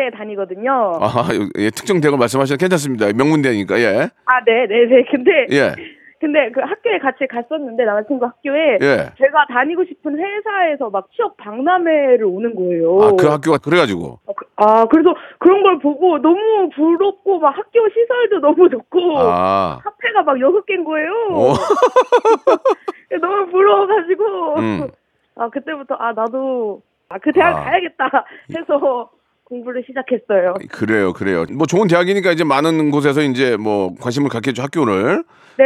에 0.00 0.10
다니거든요. 0.10 0.70
아, 1.00 1.04
아, 1.06 1.28
예, 1.58 1.68
특정 1.68 2.00
대학을 2.00 2.18
말씀하시면 2.18 2.56
괜찮습니다 2.56 3.12
명문대니까 3.14 3.78
예 3.78 4.08
네, 4.46 4.66
네, 4.66 4.86
네. 4.86 5.04
근데 5.10 5.46
예, 5.50 5.74
근데 6.18 6.50
그 6.50 6.60
학교에 6.62 6.98
같이 6.98 7.26
갔었는데 7.26 7.84
남자친구 7.84 8.24
학교에 8.24 8.78
예. 8.80 8.96
제가 9.18 9.46
다니고 9.52 9.84
싶은 9.84 10.18
회사에서 10.18 10.88
막 10.88 11.08
취업 11.14 11.36
박람회를 11.36 12.24
오는 12.24 12.54
거예요. 12.54 13.02
아, 13.02 13.12
그 13.20 13.26
학교가 13.26 13.58
그래가지고. 13.58 14.18
어, 14.24 14.32
그- 14.34 14.46
아, 14.56 14.86
그래서 14.86 15.14
그런 15.38 15.62
걸 15.62 15.78
보고 15.78 16.18
너무 16.22 16.70
부럽고 16.74 17.38
막 17.40 17.50
학교 17.54 17.86
시설도 17.90 18.40
너무 18.40 18.70
좋고 18.70 19.18
아, 19.18 19.78
카페가 19.84 20.22
막 20.22 20.40
여섯 20.40 20.64
개인 20.64 20.84
거예요. 20.84 21.10
오, 21.32 21.52
너무 23.20 23.46
부러워가지고 23.50 24.54
음. 24.58 24.88
아 25.36 25.48
그때부터 25.50 25.94
아 25.96 26.12
나도 26.12 26.80
아 27.10 27.18
그 27.18 27.30
대학 27.32 27.54
아. 27.58 27.64
가야겠다 27.64 28.24
해서 28.56 29.10
공부를 29.52 29.84
시작했어요. 29.86 30.54
그래요, 30.70 31.12
그래요. 31.12 31.44
뭐 31.52 31.66
좋은 31.66 31.86
대학이니까 31.86 32.32
이제 32.32 32.42
많은 32.42 32.90
곳에서 32.90 33.20
이제 33.20 33.56
뭐 33.58 33.94
관심을 34.00 34.30
갖겠죠, 34.30 34.62
학교를. 34.62 35.24
네, 35.58 35.64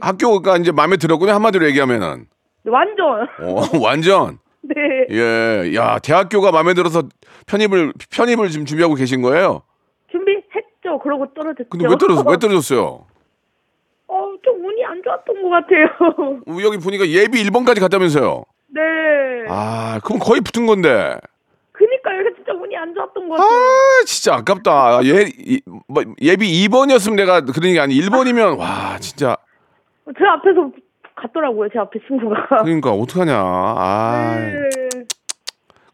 학교가 0.00 0.56
이제 0.58 0.70
마음에 0.70 0.96
들었군요, 0.96 1.32
한마디로 1.32 1.66
얘기하면은. 1.66 2.26
완전 2.64 3.22
어, 3.42 3.62
완전. 3.82 4.38
네. 4.62 4.74
예, 5.10 5.74
야, 5.74 5.98
대학교가 5.98 6.52
마음에 6.52 6.74
들어서 6.74 7.02
편입을, 7.46 7.92
편입을 8.14 8.48
지금 8.50 8.66
준비하고 8.66 8.94
계신 8.94 9.20
거예요? 9.22 9.62
준비했죠. 10.12 11.00
그러고 11.02 11.26
떨어졌죠. 11.34 11.68
근데 11.70 11.86
왜 11.88 11.96
떨어졌, 11.98 12.26
왜 12.28 12.36
떨어졌어요? 12.36 13.06
어, 14.08 14.32
좀 14.44 14.64
운이 14.64 14.84
안 14.84 15.02
좋았던 15.02 15.42
것 15.42 15.48
같아요. 15.48 15.86
어, 16.46 16.62
여기 16.62 16.78
보니까 16.78 17.06
예비 17.08 17.42
1번까지 17.44 17.80
갔다면서요? 17.80 18.44
네. 18.68 18.80
아, 19.48 19.98
그럼 20.04 20.18
거의 20.20 20.40
붙은 20.40 20.66
건데. 20.66 21.16
그니까요. 21.72 22.20
이거 22.22 22.30
진짜 22.34 22.52
운이 22.52 22.67
안 22.78 22.94
좋았던 22.94 23.28
것 23.28 23.40
아. 23.40 23.44
진짜 24.06 24.34
아깝다. 24.36 25.04
예, 25.04 25.28
이, 25.38 25.60
뭐, 25.88 26.02
예비 26.20 26.66
2번이었으면 26.68 27.16
내가 27.16 27.40
그런 27.42 27.72
게 27.72 27.80
아니 27.80 27.94
1번이면 28.00 28.58
와, 28.58 28.98
진짜. 28.98 29.36
제 30.18 30.24
앞에서 30.24 30.70
갔더라고요. 31.16 31.68
제 31.72 31.78
앞에 31.78 31.98
친구가. 32.06 32.62
그러니까 32.62 32.92
어떡하냐. 32.92 33.34
아. 33.36 34.36
네. 34.38 35.04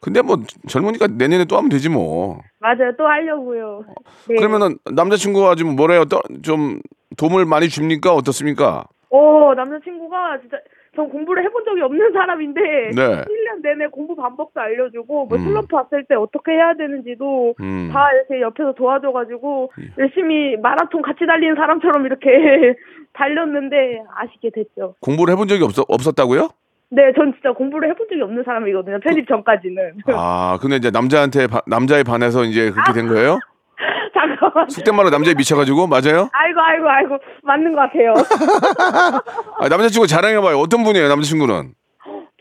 근데 0.00 0.20
뭐 0.20 0.36
젊으니까 0.68 1.06
내년에 1.06 1.46
또 1.46 1.56
하면 1.56 1.70
되지 1.70 1.88
뭐. 1.88 2.38
맞아요. 2.60 2.92
또 2.98 3.06
하려고요. 3.06 3.84
네. 4.28 4.34
그러면은 4.36 4.78
남자친구가 4.84 5.54
좀 5.54 5.74
뭐래요? 5.76 6.04
또 6.04 6.20
좀 6.42 6.80
도움을 7.16 7.46
많이 7.46 7.68
줍니까? 7.68 8.12
어떻습니까? 8.12 8.84
어, 9.10 9.54
남자친구가 9.56 10.40
진짜 10.40 10.56
전 10.94 11.08
공부를 11.08 11.42
해본 11.44 11.64
적이 11.64 11.82
없는 11.82 12.12
사람인데 12.12 12.60
네. 12.60 13.02
1년 13.24 13.62
내내 13.62 13.86
공부 13.88 14.14
반복도 14.14 14.60
알려주고 14.60 15.26
뭐 15.26 15.38
음. 15.38 15.44
슬럼프 15.44 15.74
왔을 15.74 16.04
때 16.04 16.14
어떻게 16.14 16.52
해야 16.52 16.74
되는지도 16.74 17.54
음. 17.60 17.86
예. 17.88 17.92
다 17.92 18.12
이렇게 18.12 18.40
옆에서 18.40 18.72
도와줘가지고 18.74 19.72
열심히 19.98 20.56
마라톤 20.56 21.02
같이 21.02 21.26
달리는 21.26 21.54
사람처럼 21.56 22.06
이렇게 22.06 22.74
달렸는데 23.14 24.02
아쉽게 24.16 24.50
됐죠. 24.54 24.94
공부를 25.00 25.32
해본 25.34 25.48
적이 25.48 25.64
없, 25.64 25.70
없었다고요? 25.88 26.48
네, 26.90 27.12
전 27.16 27.32
진짜 27.34 27.52
공부를 27.52 27.90
해본 27.90 28.06
적이 28.08 28.22
없는 28.22 28.44
사람이거든요. 28.44 29.00
편입 29.00 29.26
전까지는. 29.26 29.92
아, 30.14 30.58
근데 30.60 30.76
이제 30.76 30.90
남자한테 30.92 31.46
바- 31.48 31.62
남자에 31.66 32.02
반해서 32.04 32.44
이제 32.44 32.70
그렇게 32.70 32.92
된 32.92 33.08
거예요? 33.08 33.38
잠깐만. 34.14 34.33
속된 34.68 34.94
말로 34.94 35.10
남자에 35.10 35.34
미쳐가지고 35.34 35.86
맞아요? 35.86 36.28
아이고, 36.32 36.60
아이고, 36.60 36.88
아이고. 36.88 37.18
맞는 37.42 37.74
것 37.74 37.80
같아요. 37.80 38.14
아, 39.58 39.68
남자친구 39.68 40.06
자랑해봐요. 40.06 40.58
어떤 40.58 40.84
분이에요, 40.84 41.08
남자친구는? 41.08 41.74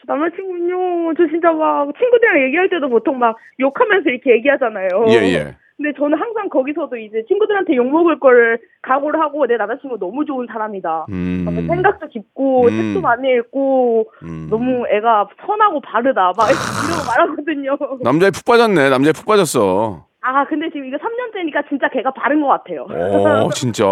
저 0.06 0.14
남자친구는요, 0.14 1.14
저 1.18 1.28
진짜 1.28 1.52
막 1.52 1.88
친구들이랑 1.98 2.44
얘기할 2.48 2.70
때도 2.70 2.90
보통 2.90 3.20
막 3.20 3.36
욕하면서 3.60 4.10
이렇게 4.10 4.32
얘기하잖아요. 4.32 4.88
예, 5.10 5.14
예. 5.34 5.56
근데 5.76 5.92
저는 5.98 6.18
항상 6.18 6.50
거기서도 6.50 6.98
이제 6.98 7.24
친구들한테 7.28 7.76
욕먹을 7.76 8.20
걸 8.20 8.60
각오를 8.84 9.20
하고 9.20 9.48
내 9.48 9.58
남자친구 9.58 9.98
너무 9.98 10.24
좋은 10.24 10.46
사람이다. 10.48 11.08
음. 11.10 11.46
생각도 11.68 12.08
깊고 12.08 12.68
음. 12.68 12.70
책도 12.70 13.02
많이 13.02 13.28
읽고 13.34 14.12
음. 14.22 14.48
너무 14.50 14.86
애가 14.88 15.30
선하고 15.46 15.82
바르다 15.82 16.32
막 16.38 16.48
이러고 16.50 17.06
말하거든요. 17.08 17.78
남자에 18.04 18.30
푹 18.30 18.46
빠졌네. 18.46 18.90
남자에 18.90 19.14
푹 19.14 19.26
빠졌어. 19.26 20.06
아 20.26 20.46
근데 20.48 20.68
지금 20.72 20.86
이거 20.88 20.98
3년째니까 20.98 21.68
진짜 21.68 21.90
걔가 21.90 22.12
바른 22.12 22.42
것 22.42 22.48
같아요. 22.48 22.86
오, 23.46 23.50
진짜. 23.54 23.84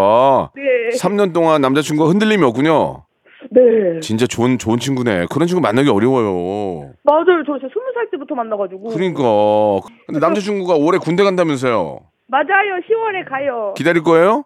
네. 0.56 0.96
3년 0.98 1.34
동안 1.34 1.60
남자친구가 1.60 2.08
흔들림이 2.08 2.42
없군요. 2.44 3.04
네. 3.50 4.00
진짜 4.00 4.26
좋은 4.26 4.56
좋은 4.56 4.78
친구네. 4.78 5.26
그런 5.30 5.46
친구 5.46 5.60
만나기 5.60 5.90
어려워요. 5.90 6.92
맞아요. 7.02 7.42
저 7.46 7.58
진짜 7.58 7.68
스무 7.72 7.84
살 7.94 8.08
때부터 8.10 8.34
만나가지고. 8.34 8.88
그러니까. 8.90 9.22
근데 10.06 10.20
남자친구가 10.20 10.74
올해 10.76 10.98
군대 10.98 11.22
간다면서요. 11.22 12.00
맞아요. 12.28 12.80
10월에 12.88 13.28
가요. 13.28 13.74
기다릴 13.76 14.02
거예요? 14.02 14.44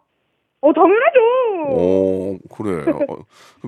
어, 0.62 0.72
당연하죠. 0.72 1.20
오, 1.68 2.38
그래. 2.52 2.82
어, 2.90 3.18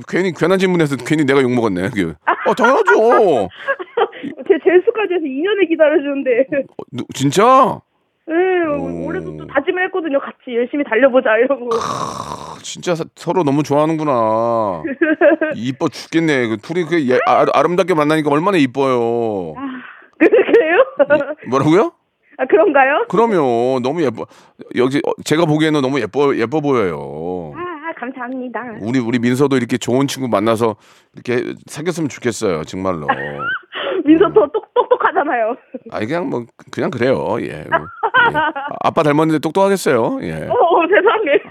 괜히 0.08 0.32
괜한 0.32 0.58
질문해서 0.58 0.96
괜히 0.96 1.24
내가 1.24 1.40
욕 1.42 1.52
먹었네. 1.52 1.90
그게. 1.90 2.14
어, 2.46 2.54
당연하죠. 2.54 3.48
제 4.48 4.54
재수까지 4.64 5.14
해서 5.14 5.24
2년을 5.24 5.68
기다려주는데. 5.68 6.30
어, 6.66 6.82
누- 6.90 7.04
진짜? 7.14 7.80
네, 8.28 8.34
오. 8.76 9.06
올해도 9.06 9.36
또 9.38 9.46
다짐을 9.46 9.84
했거든요. 9.86 10.20
같이 10.20 10.54
열심히 10.54 10.84
달려보자, 10.84 11.36
이러고. 11.38 11.70
아, 11.74 12.56
진짜 12.62 12.94
사- 12.94 13.04
서로 13.14 13.42
너무 13.42 13.62
좋아하는구나. 13.62 14.82
이뻐 15.56 15.88
죽겠네. 15.88 16.48
그 16.48 16.56
둘이 16.58 16.84
그 16.84 17.08
예, 17.08 17.18
아, 17.26 17.46
아름답게 17.54 17.94
만나니까 17.94 18.30
얼마나 18.30 18.58
이뻐요. 18.58 19.54
그래요? 20.18 20.84
뭐라고요? 21.48 21.92
아, 22.36 22.44
그런가요? 22.46 23.06
그러면 23.08 23.82
너무 23.82 24.02
예뻐. 24.02 24.26
여기 24.76 24.98
어, 25.06 25.10
제가 25.24 25.46
보기에는 25.46 25.80
너무 25.80 26.00
예뻐 26.00 26.36
예뻐 26.36 26.60
보여요. 26.60 27.52
아, 27.56 27.92
감사합니다. 27.98 28.60
우리 28.82 28.98
우리 28.98 29.18
민서도 29.18 29.56
이렇게 29.56 29.76
좋은 29.78 30.06
친구 30.06 30.28
만나서 30.28 30.76
이렇게 31.14 31.54
사귀었으면 31.66 32.08
좋겠어요. 32.08 32.64
정말로. 32.64 33.06
민서 34.04 34.28
더 34.32 34.46
똑, 34.52 34.72
똑똑하잖아요. 34.74 35.56
아니 35.90 36.06
그냥 36.06 36.28
뭐 36.30 36.44
그냥 36.70 36.90
그래요. 36.90 37.36
예. 37.40 37.64
뭐, 38.32 38.40
예. 38.40 38.44
아빠 38.82 39.02
닮았는데 39.02 39.38
똑똑하겠어요. 39.40 40.18
예. 40.22 40.32
어, 40.48 40.52
어, 40.54 40.82
세상에. 40.88 41.42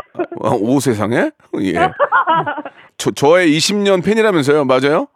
어, 0.41 0.55
오 0.59 0.79
세상에? 0.79 1.31
예. 1.61 1.73
저 2.97 3.11
저의 3.11 3.49
20년 3.57 4.03
팬이라면서요. 4.03 4.65
맞아요? 4.65 5.07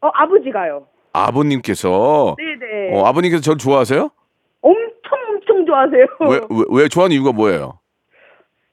어, 0.00 0.08
아버지가요. 0.14 0.86
아버님께서 1.12 2.36
네네. 2.38 2.96
어, 2.98 3.06
아버님께서 3.06 3.42
저를 3.42 3.58
좋아하세요? 3.58 4.10
엄청 4.62 5.18
엄청 5.30 5.66
좋아하세요. 5.66 6.06
왜, 6.20 6.40
왜, 6.50 6.64
왜 6.70 6.88
좋아하는 6.88 7.14
이유가 7.14 7.32
뭐예요? 7.32 7.78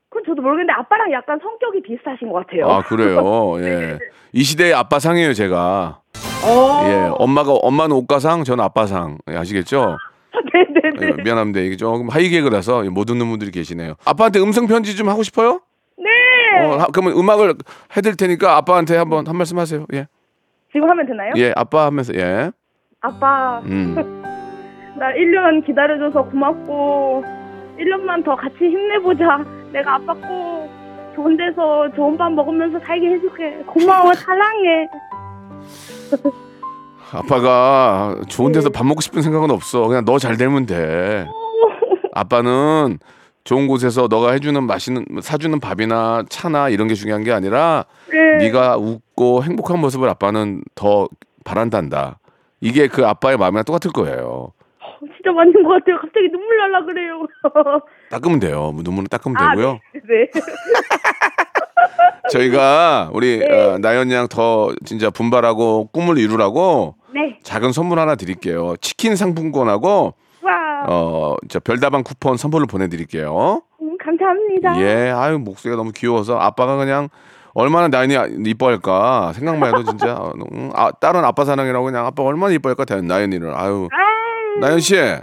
그건 0.10 0.24
저도 0.26 0.42
모르겠는데 0.42 0.74
아빠랑 0.74 1.12
약간 1.12 1.40
성격이 1.42 1.84
비슷하신 1.84 2.32
것 2.32 2.46
같아요. 2.48 2.68
아 2.68 2.82
그래요. 2.82 3.56
예. 3.62 4.00
이 4.34 4.44
시대의 4.44 4.74
아빠 4.74 5.00
상이에요 5.00 5.34
제가. 5.34 6.02
어. 6.46 6.82
예. 6.86 7.12
엄마가 7.20 7.52
엄마는 7.54 7.96
옷가상, 7.98 8.44
저는 8.44 8.64
아빠상. 8.64 9.18
예, 9.30 9.36
아시겠죠? 9.36 9.98
네네네. 10.54 11.14
예, 11.20 11.24
미안합니다. 11.24 11.60
이게 11.62 11.76
조금 11.76 12.10
하이개그라서 12.10 12.84
못 12.92 13.06
듣는 13.06 13.28
분들이 13.30 13.52
계시네요. 13.52 13.96
아빠한테 14.06 14.40
음성 14.40 14.68
편지 14.68 14.96
좀 14.96 15.10
하고 15.10 15.24
싶어요? 15.24 15.62
네. 15.98 16.66
어, 16.66 16.78
하- 16.78 16.88
그러면 16.94 17.18
음악을 17.18 17.56
해드릴 17.98 18.16
테니까 18.16 18.56
아빠한테 18.58 18.96
한번 18.98 19.28
한 19.28 19.36
말씀 19.36 19.58
하세요. 19.58 19.86
예. 19.94 20.08
지금 20.72 20.90
하면 20.90 21.06
되나요? 21.08 21.34
예, 21.38 21.52
아빠 21.56 21.86
하면서 21.86 22.14
예. 22.16 22.52
아빠, 23.02 23.60
음. 23.66 23.96
나 24.98 25.12
1년 25.14 25.66
기다려줘서 25.66 26.24
고맙고 26.26 27.24
1년만 27.80 28.24
더 28.26 28.36
같이 28.36 28.56
힘내보자. 28.60 29.44
내가 29.72 29.96
아빠 29.96 30.14
꼭 30.14 30.70
좋은 31.16 31.38
데서 31.38 31.90
좋은 31.96 32.18
밥 32.18 32.32
먹으면서 32.34 32.80
살게 32.86 33.08
해줄게. 33.10 33.58
고마워, 33.66 34.14
사랑해. 34.14 34.88
아빠가 37.12 38.16
좋은 38.28 38.52
네. 38.52 38.58
데서 38.60 38.70
밥 38.70 38.86
먹고 38.86 39.02
싶은 39.02 39.22
생각은 39.22 39.52
없어. 39.52 39.88
그냥 39.88 40.06
너 40.06 40.18
잘 40.20 40.38
되면 40.38 40.66
돼. 40.66 41.26
아빠는 42.14 43.00
좋은 43.44 43.68
곳에서 43.68 44.08
너가 44.10 44.32
해주는 44.34 44.62
맛있는 44.64 45.06
사주는 45.22 45.60
밥이나 45.60 46.24
차나 46.30 46.70
이런 46.70 46.88
게 46.88 46.94
중요한 46.94 47.24
게 47.24 47.32
아니라 47.32 47.86
네. 48.12 48.38
네가 48.46 48.78
웃고 48.78 49.44
행복한 49.44 49.80
모습을 49.80 50.08
아빠는 50.10 50.64
더 50.76 51.08
바란단다. 51.46 52.20
이게 52.62 52.88
그 52.88 53.08
아빠의 53.08 53.38
마음이랑 53.38 53.64
똑같을 53.64 53.92
거예요. 53.92 54.52
진짜 55.02 55.32
맞는 55.34 55.64
것 55.64 55.70
같아요. 55.70 55.96
갑자기 56.02 56.28
눈물 56.30 56.58
날라 56.58 56.86
그래요. 56.86 57.26
닦으면 58.12 58.40
돼요. 58.40 58.72
뭐 58.74 58.82
눈물은 58.84 59.08
닦으면 59.10 59.38
아, 59.38 59.52
되고요. 59.56 59.80
네. 59.94 60.02
네. 60.10 60.30
저희가 62.32 63.10
우리 63.14 63.40
네. 63.40 63.48
어, 63.52 63.78
나연 63.80 64.12
양 64.12 64.28
더 64.28 64.72
진짜 64.86 65.10
분발하고 65.10 65.88
꿈을 65.92 66.18
이루라고 66.18 66.96
네. 67.14 67.40
작은 67.44 67.72
선물 67.72 68.00
하나 68.00 68.16
드릴게요. 68.16 68.76
치킨 68.82 69.16
상품권하고 69.16 70.14
와. 70.42 70.86
어, 70.88 71.36
저 71.50 71.60
별다방 71.60 72.04
쿠폰 72.04 72.38
선물로 72.38 72.68
보내드릴게요. 72.68 73.62
음, 73.82 73.98
감사합니다. 73.98 74.80
예, 74.82 75.10
아유 75.10 75.40
목소리가 75.40 75.76
너무 75.78 75.92
귀여워서 75.92 76.38
아빠가 76.38 76.78
그냥 76.78 77.10
얼마나 77.54 77.88
나연이 77.88 78.16
이뻐할까 78.46 79.34
생각만 79.34 79.70
해도 79.70 79.84
진짜 79.84 80.16
어, 80.16 80.34
음, 80.54 80.72
아, 80.74 80.92
다른 80.92 81.24
아빠 81.26 81.46
사랑이라고 81.46 81.86
그냥 81.86 82.06
아빠 82.06 82.24
가 82.24 82.30
얼마나 82.30 82.54
이뻐할까 82.54 82.86
대 82.86 83.02
나연이를 83.02 83.54
아유 83.56 83.88
아, 83.92 84.60
나연 84.62 84.80
씨 84.80 84.96
네. 84.96 85.22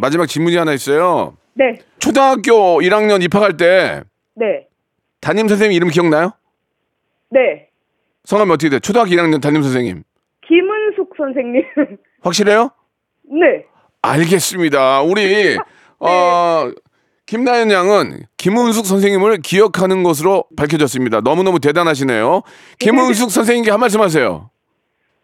마지막 0.00 0.26
질문이 0.26 0.56
하나 0.56 0.72
있어요. 0.72 1.36
네. 1.54 1.80
초등학교 1.98 2.80
1학년 2.80 3.22
입학할 3.22 3.56
때 3.56 4.02
네. 4.34 4.66
담임 5.20 5.48
선생님 5.48 5.76
이름 5.76 5.88
기억나요? 5.88 6.32
네. 7.30 7.68
성함이 8.24 8.52
어떻게 8.52 8.70
돼? 8.70 8.78
초등학교 8.80 9.10
1학년 9.10 9.42
담임 9.42 9.62
선생님 9.62 10.02
선생님. 11.20 11.62
확실해요? 12.22 12.70
네. 13.24 13.64
알겠습니다. 14.02 15.02
우리 15.02 15.56
어, 16.00 16.70
김나연 17.26 17.70
양은 17.70 18.24
김은숙 18.36 18.86
선생님을 18.86 19.38
기억하는 19.42 20.02
것으로 20.02 20.44
밝혀졌습니다. 20.56 21.20
너무너무 21.20 21.60
대단하시네요. 21.60 22.42
김은숙 22.78 23.30
선생님께 23.30 23.70
한 23.70 23.78
말씀 23.80 24.00
하세요. 24.00 24.50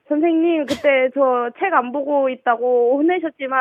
선생님, 0.09 0.66
그때 0.66 1.09
저 1.14 1.50
책 1.59 1.74
안 1.74 1.90
보고 1.92 2.28
있다고 2.28 2.98
혼내셨지만 2.98 3.59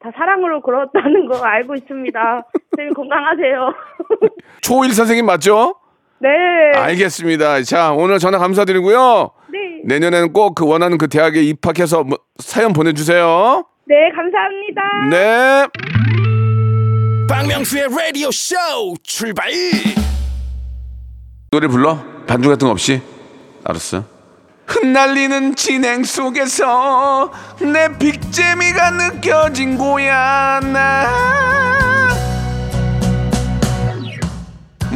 다 0.00 0.10
사랑으로 0.16 0.60
그렇다는 0.62 1.26
거 1.26 1.38
알고 1.44 1.74
있습니다. 1.74 2.46
선생님 2.74 2.94
건강하세요. 2.94 3.74
초일 4.62 4.92
선생님 4.92 5.26
맞죠? 5.26 5.76
네. 6.20 6.28
알겠습니다. 6.74 7.62
자, 7.62 7.92
오늘 7.92 8.18
전화 8.18 8.38
감사드리고요. 8.38 9.30
네. 9.84 9.94
내년에는 9.94 10.32
꼭 10.32 10.54
그 10.54 10.66
원하는 10.66 10.98
그 10.98 11.08
대학에 11.08 11.42
입학해서 11.42 12.04
뭐 12.04 12.18
사연 12.38 12.72
보내주세요. 12.72 13.64
네, 13.86 13.94
감사합니다. 14.14 15.08
네. 15.10 15.66
박명수의 17.28 17.88
라디오 17.90 18.30
쇼 18.30 18.56
출발 19.02 19.50
노래 21.50 21.66
불러? 21.68 21.98
반주 22.26 22.48
같은 22.48 22.66
거 22.66 22.72
없이? 22.72 23.00
알았어. 23.64 24.04
흩날리는 24.66 25.54
진행 25.54 26.04
속에서 26.04 27.32
내 27.60 27.88
빅재미가 27.98 28.90
느껴진 28.90 29.78
거야 29.78 30.60
나 30.60 32.08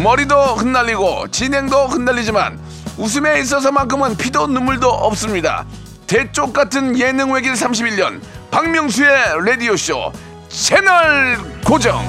머리도 0.03 0.35
흩날리고 0.37 1.29
진행도 1.29 1.87
흩날리지만 1.87 2.59
웃음에 2.99 3.41
있어서만큼은 3.41 4.17
피도 4.17 4.47
눈물도 4.49 4.89
없습니다 4.89 5.67
대쪽 6.07 6.53
같은 6.53 6.99
예능 6.99 7.33
외길 7.33 7.53
31년 7.55 8.21
박명수의 8.51 9.11
라디오 9.45 9.77
쇼 9.77 10.13
채널 10.49 11.39
고정 11.65 12.03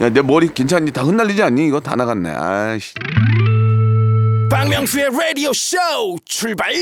야, 0.00 0.08
내 0.10 0.20
머리 0.22 0.52
괜찮니? 0.52 0.90
다 0.90 1.02
흩날리지 1.02 1.40
않니? 1.44 1.66
이거 1.68 1.78
다 1.80 1.94
나갔네. 1.94 2.28
아이씨. 2.30 2.94
박명수의 4.50 5.08
라디오 5.16 5.52
쇼 5.52 5.76
출발 6.24 6.72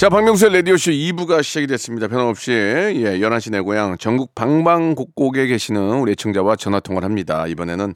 자, 0.00 0.08
박명수의 0.08 0.54
라디오쇼 0.54 0.92
2부가 0.92 1.42
시작이 1.42 1.66
됐습니다. 1.66 2.08
변함없이, 2.08 2.52
예, 2.52 3.20
11시 3.20 3.52
내 3.52 3.60
고향, 3.60 3.98
전국 3.98 4.34
방방곡곡에 4.34 5.46
계시는 5.46 6.00
우리 6.00 6.12
애청자와 6.12 6.56
전화통화를 6.56 7.04
합니다. 7.04 7.46
이번에는, 7.46 7.94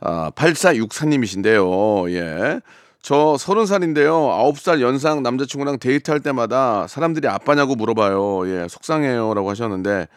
아, 0.00 0.32
8464님이신데요. 0.34 2.10
예. 2.10 2.60
저 3.02 3.36
30살인데요. 3.38 4.52
9살 4.52 4.80
연상 4.80 5.22
남자친구랑 5.22 5.78
데이트할 5.78 6.18
때마다 6.18 6.88
사람들이 6.88 7.28
아빠냐고 7.28 7.76
물어봐요. 7.76 8.48
예, 8.48 8.66
속상해요. 8.68 9.34
라고 9.34 9.48
하셨는데, 9.48 10.08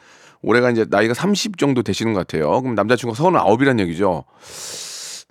올해가 0.42 0.72
이제 0.72 0.88
나이가 0.90 1.14
30 1.14 1.60
정도 1.60 1.84
되시는 1.84 2.16
것 2.16 2.26
같아요. 2.26 2.60
그럼 2.62 2.74
남자친구가 2.74 3.24
39이란 3.24 3.80
얘기죠. 3.82 4.24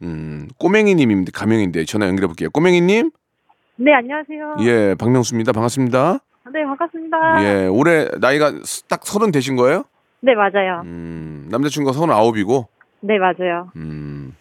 음, 0.03 0.47
꼬맹이님입니다. 0.59 1.33
가명인데 1.35 1.85
전화 1.85 2.07
연결해 2.07 2.29
볼게요. 2.29 2.49
꼬맹이님? 2.51 3.11
네, 3.77 3.93
안녕하세요. 3.93 4.57
예, 4.61 4.95
박명수입니다. 4.99 5.53
반갑습니다. 5.53 6.19
네, 6.53 6.65
반갑습니다. 6.65 7.17
예, 7.45 7.67
올해 7.67 8.09
나이가 8.21 8.53
딱 8.89 9.05
서른 9.05 9.31
되신 9.33 9.57
거예요? 9.57 9.85
네, 10.21 10.35
맞아요. 10.35 10.81
음, 10.85 11.47
남자친구가 11.51 11.93
서른 11.93 12.15
아홉이고, 12.15 12.69
네, 13.01 13.19
맞아요. 13.19 13.71
음, 13.77 14.35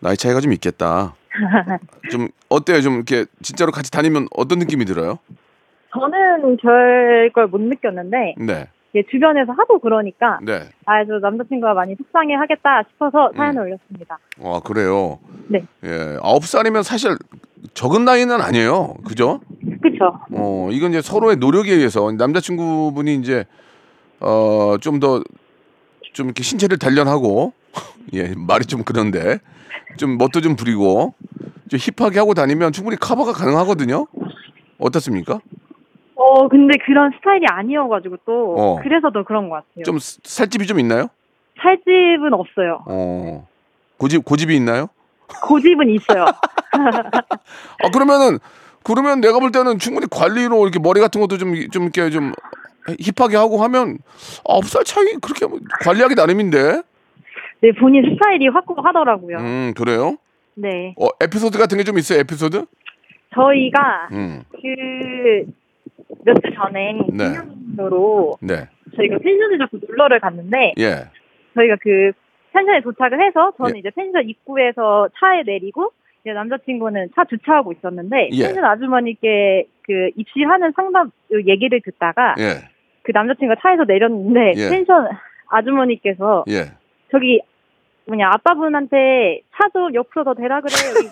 나이 0.00 0.16
차이가 0.16 0.40
좀 0.40 0.52
있겠다. 0.52 1.14
좀 2.10 2.28
어때요? 2.48 2.80
좀 2.80 2.94
이렇게 2.96 3.26
진짜로 3.42 3.72
같이 3.72 3.90
다니면 3.90 4.28
어떤 4.34 4.58
느낌이 4.58 4.84
들어요? 4.84 5.18
저는 5.92 6.56
별 6.58 7.30
걸 7.34 7.46
못 7.48 7.60
느꼈는데 7.60 8.34
네. 8.38 8.68
예, 8.94 9.02
주변에서 9.10 9.52
하도 9.52 9.78
그러니까 9.78 10.38
네. 10.42 10.68
아, 10.84 11.04
저 11.06 11.18
남자친구가 11.18 11.74
많이 11.74 11.94
속상해 11.96 12.34
하겠다 12.34 12.82
싶어서 12.90 13.30
사연을 13.36 13.62
음. 13.62 13.66
올렸습니다. 13.66 14.18
아, 14.44 14.60
그래요. 14.64 15.18
네. 15.48 15.64
예. 15.84 16.18
아홉 16.22 16.44
살이면 16.44 16.82
사실 16.82 17.16
적은 17.74 18.04
나이는 18.04 18.40
아니에요. 18.40 18.94
그죠? 19.06 19.40
그쵸? 19.80 20.18
어, 20.32 20.68
이건 20.70 20.90
이제 20.90 21.00
서로의 21.00 21.36
노력에 21.36 21.72
의해서 21.72 22.10
남자친구분이 22.12 23.14
이제 23.16 23.44
어, 24.20 24.76
좀 24.80 25.00
더 25.00 25.22
좀 26.12 26.26
이렇게 26.26 26.42
신체를 26.42 26.78
단련하고 26.78 27.54
예, 28.12 28.34
말이 28.36 28.66
좀 28.66 28.82
그런데 28.84 29.38
좀 29.96 30.18
멋도 30.18 30.42
좀 30.42 30.56
부리고 30.56 31.14
좀 31.68 31.80
힙하게 31.80 32.18
하고 32.18 32.34
다니면 32.34 32.72
충분히 32.72 32.98
커버가 32.98 33.32
가능하거든요. 33.32 34.06
어떻습니까? 34.78 35.40
어, 36.32 36.48
근데 36.48 36.78
그런 36.86 37.12
스타일이 37.18 37.44
아니어가지고 37.48 38.16
또 38.24 38.54
어. 38.58 38.80
그래서 38.82 39.10
더 39.10 39.22
그런 39.22 39.48
것 39.48 39.56
같아요. 39.56 39.84
좀 39.84 39.98
스- 39.98 40.20
살집이 40.24 40.66
좀 40.66 40.78
있나요? 40.80 41.08
살집은 41.60 42.32
없어요. 42.32 42.82
어. 42.86 43.46
고집 43.98 44.24
고집이 44.24 44.56
있나요? 44.56 44.88
고집은 45.46 45.90
있어요. 45.90 46.24
아 46.72 47.90
그러면은 47.92 48.38
그러면 48.82 49.20
내가 49.20 49.38
볼 49.38 49.52
때는 49.52 49.78
충분히 49.78 50.06
관리로 50.10 50.62
이렇게 50.64 50.78
머리 50.78 51.00
같은 51.00 51.20
것도 51.20 51.38
좀 51.38 51.54
좀 51.70 51.82
이렇게 51.84 52.10
좀 52.10 52.32
힙하게 52.98 53.36
하고 53.36 53.62
하면 53.62 53.98
아홉 54.48 54.64
살 54.66 54.82
차이 54.84 55.04
그렇게 55.20 55.46
뭐 55.46 55.58
관리하기 55.84 56.14
나름인데. 56.14 56.82
네, 57.60 57.72
본인 57.78 58.02
스타일이 58.12 58.48
확고하더라고요. 58.48 59.36
음 59.38 59.72
그래요? 59.76 60.16
네. 60.56 60.94
어 60.98 61.06
에피소드 61.20 61.58
같은 61.58 61.78
게 61.78 61.84
좀 61.84 61.96
있어요 61.98 62.18
에피소드? 62.20 62.64
저희가 63.34 64.08
음 64.12 64.42
그 64.50 65.52
몇주 66.24 66.40
전에 66.54 66.92
네. 67.12 67.24
기념으로 67.76 68.38
네. 68.40 68.68
저희가 68.96 69.18
펜션을 69.18 69.58
잡고 69.58 69.78
놀러를 69.88 70.20
갔는데 70.20 70.74
예. 70.78 71.08
저희가 71.54 71.76
그 71.80 72.12
펜션에 72.52 72.80
도착을 72.80 73.24
해서 73.24 73.52
저는 73.56 73.76
예. 73.76 73.78
이제 73.80 73.90
펜션 73.94 74.28
입구에서 74.28 75.08
차에 75.18 75.42
내리고 75.44 75.92
이제 76.22 76.32
남자친구는 76.32 77.10
차 77.14 77.24
주차하고 77.24 77.72
있었는데 77.72 78.30
예. 78.32 78.46
펜션 78.46 78.64
아주머니께 78.64 79.66
그 79.82 80.10
입실하는 80.16 80.72
상담 80.76 81.10
얘기를 81.32 81.80
듣다가 81.80 82.34
예. 82.38 82.68
그 83.02 83.12
남자친구가 83.12 83.60
차에서 83.60 83.84
내렸는데 83.84 84.52
예. 84.56 84.68
펜션 84.70 85.08
아주머니께서 85.48 86.44
예. 86.48 86.72
저기 87.10 87.40
뭐냐 88.06 88.28
아빠분한테 88.34 89.40
차 89.56 89.68
좀 89.72 89.94
옆으로 89.94 90.24
더 90.24 90.34
대라 90.34 90.60
그래요. 90.60 90.92
이 91.02 91.08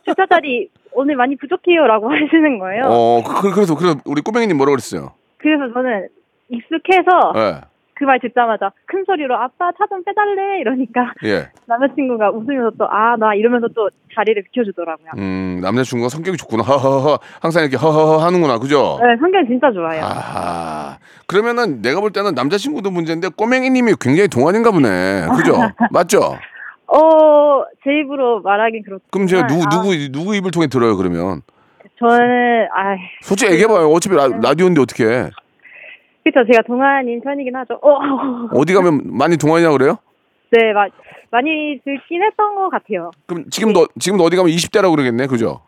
주차 0.04 0.26
자리 0.26 0.68
오늘 0.92 1.14
많이 1.16 1.36
부족해요라고 1.36 2.10
하시는 2.12 2.58
거예요. 2.58 2.82
어 2.86 3.22
그, 3.22 3.52
그래서 3.52 3.76
그래서 3.76 3.96
우리 4.06 4.22
꼬맹이님 4.22 4.56
뭐라 4.56 4.70
그랬어요? 4.70 5.12
그래서 5.38 5.72
저는 5.72 6.08
익숙해서 6.48 7.32
예. 7.36 7.60
그 8.00 8.06
말 8.06 8.18
듣자마자 8.18 8.72
큰 8.86 9.04
소리로 9.04 9.36
아빠 9.36 9.70
차 9.78 9.84
좀 9.86 10.02
빼달래 10.02 10.60
이러니까 10.60 11.12
예. 11.24 11.50
남자친구가 11.66 12.30
웃으면서 12.30 12.70
또 12.78 12.86
아 12.90 13.16
나 13.18 13.34
이러면서 13.34 13.68
또 13.76 13.90
자리를 14.14 14.42
비켜주더라고요. 14.44 15.10
음 15.18 15.60
남자친구가 15.62 16.08
성격이 16.08 16.38
좋구나. 16.38 16.62
허허허 16.62 17.18
항상 17.42 17.62
이렇게 17.62 17.76
허허허 17.76 18.24
하는구나. 18.24 18.58
그죠? 18.58 18.98
네, 19.02 19.16
성격 19.20 19.46
진짜 19.46 19.70
좋아요. 19.70 20.02
아하. 20.02 20.96
그러면은 21.26 21.82
내가 21.82 22.00
볼 22.00 22.10
때는 22.10 22.34
남자친구도 22.34 22.90
문제인데 22.90 23.28
꼬맹이님이 23.36 23.94
굉장히 24.00 24.28
동안인가 24.28 24.70
보네. 24.70 25.26
그죠? 25.36 25.52
맞죠? 25.92 26.38
어, 26.86 27.62
제 27.84 27.90
입으로 28.00 28.40
말하긴 28.40 28.82
그렇지만 28.84 29.08
그럼 29.10 29.26
제가 29.26 29.46
누구 29.46 29.62
아, 29.62 29.68
누구 29.68 30.08
누구 30.10 30.34
입을 30.34 30.50
통해 30.50 30.66
들어요 30.68 30.96
그러면? 30.96 31.42
저는 31.98 32.66
아 32.74 32.96
솔직히 33.20 33.52
얘기해봐요. 33.52 33.88
어차피 33.90 34.16
라, 34.16 34.26
라디오인데 34.28 34.80
어떻게? 34.80 35.28
그쵸 36.24 36.40
제가 36.50 36.62
동안인 36.66 37.20
편이긴 37.22 37.54
하죠. 37.56 37.74
어, 37.82 37.98
어디 38.54 38.74
가면 38.74 39.02
많이 39.06 39.36
동안이냐 39.36 39.70
그래요? 39.72 39.96
네, 40.52 40.72
마, 40.72 40.86
많이 41.30 41.78
듣긴 41.84 42.22
했던 42.22 42.54
것 42.56 42.68
같아요. 42.70 43.10
그럼 43.26 43.44
지금도 43.50 43.86
지금도 43.98 44.24
어디 44.24 44.36
가면 44.36 44.50
20대라고 44.52 44.90
그러겠네. 44.90 45.26
그죠? 45.28 45.60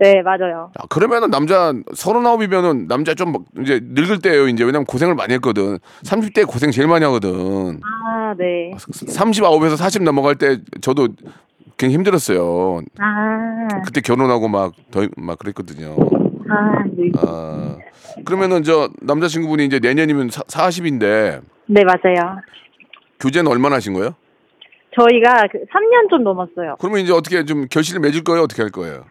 네, 0.00 0.22
맞아요. 0.22 0.70
아, 0.78 0.86
그러면은 0.88 1.28
남자 1.30 1.72
서른아홉이면은 1.94 2.86
남자 2.86 3.14
좀 3.14 3.32
막 3.32 3.42
이제 3.60 3.80
늙을 3.82 4.20
때예요. 4.20 4.46
이제 4.48 4.62
왜냐면 4.64 4.84
고생을 4.86 5.14
많이 5.16 5.34
했거든. 5.34 5.78
30대 6.04 6.46
고생 6.46 6.70
제일 6.70 6.86
많이 6.88 7.04
하거든. 7.04 7.80
아, 7.84 8.34
네. 8.38 8.70
39에서 8.76 9.76
40 9.76 10.04
넘어갈 10.04 10.36
때 10.36 10.58
저도 10.80 11.08
굉장히 11.76 11.94
힘들었어요. 11.94 12.80
아, 12.98 13.68
그때 13.84 14.00
결혼하고 14.00 14.48
막 14.48 14.72
더 14.90 15.02
막 15.16 15.38
그랬거든요. 15.38 15.96
아, 16.48 16.84
네. 16.96 17.10
아 17.18 17.76
그러면은 18.24 18.62
저 18.62 18.88
남자친구분이 19.02 19.64
이제 19.66 19.78
내년이면 19.80 20.30
사, 20.30 20.42
40인데 20.42 21.40
네, 21.66 21.84
맞아요. 21.84 22.40
교제는 23.20 23.50
얼마나 23.50 23.76
하신 23.76 23.94
거예요? 23.94 24.14
저희가 24.98 25.46
그 25.52 25.58
3년 25.66 26.08
좀 26.10 26.24
넘었어요. 26.24 26.76
그러면 26.80 27.00
이제 27.00 27.12
어떻게 27.12 27.44
좀 27.44 27.66
결실을 27.70 28.00
맺을 28.00 28.24
거예요? 28.24 28.42
어떻게 28.42 28.62
할 28.62 28.70
거예요? 28.70 29.04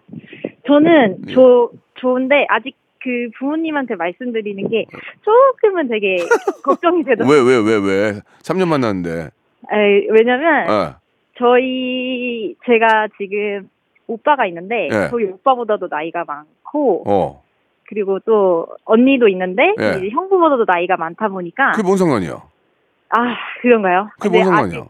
저는 0.67 1.17
예. 1.29 1.33
조, 1.33 1.71
좋은데 1.95 2.45
아직 2.49 2.75
그 3.01 3.29
부모님한테 3.39 3.95
말씀드리는 3.95 4.67
게 4.69 4.85
조금은 5.23 5.87
되게 5.87 6.17
걱정이 6.63 7.03
되더라고요. 7.03 7.43
왜 7.43 7.57
왜 7.59 7.77
왜 7.77 7.77
왜, 7.77 8.21
3년 8.41 8.67
만났는데. 8.67 9.29
에이, 9.71 10.07
왜냐면 10.11 10.69
어. 10.69 10.95
저희 11.37 12.55
제가 12.65 13.07
지금 13.17 13.69
오빠가 14.07 14.45
있는데 14.47 14.87
예. 14.91 15.07
저희 15.09 15.25
오빠보다도 15.25 15.87
나이가 15.89 16.23
많고 16.67 17.03
어. 17.07 17.43
그리고 17.89 18.19
또 18.25 18.67
언니도 18.85 19.27
있는데 19.29 19.73
예. 19.79 19.97
이제 19.97 20.09
형부보다도 20.09 20.65
나이가 20.67 20.97
많다 20.97 21.29
보니까 21.29 21.71
그게 21.71 21.83
뭔 21.83 21.97
상관이야? 21.97 22.31
아 22.31 23.17
그런가요? 23.61 24.09
그게 24.19 24.29
뭔 24.43 24.45
상관이야? 24.45 24.81
아직 24.81 24.89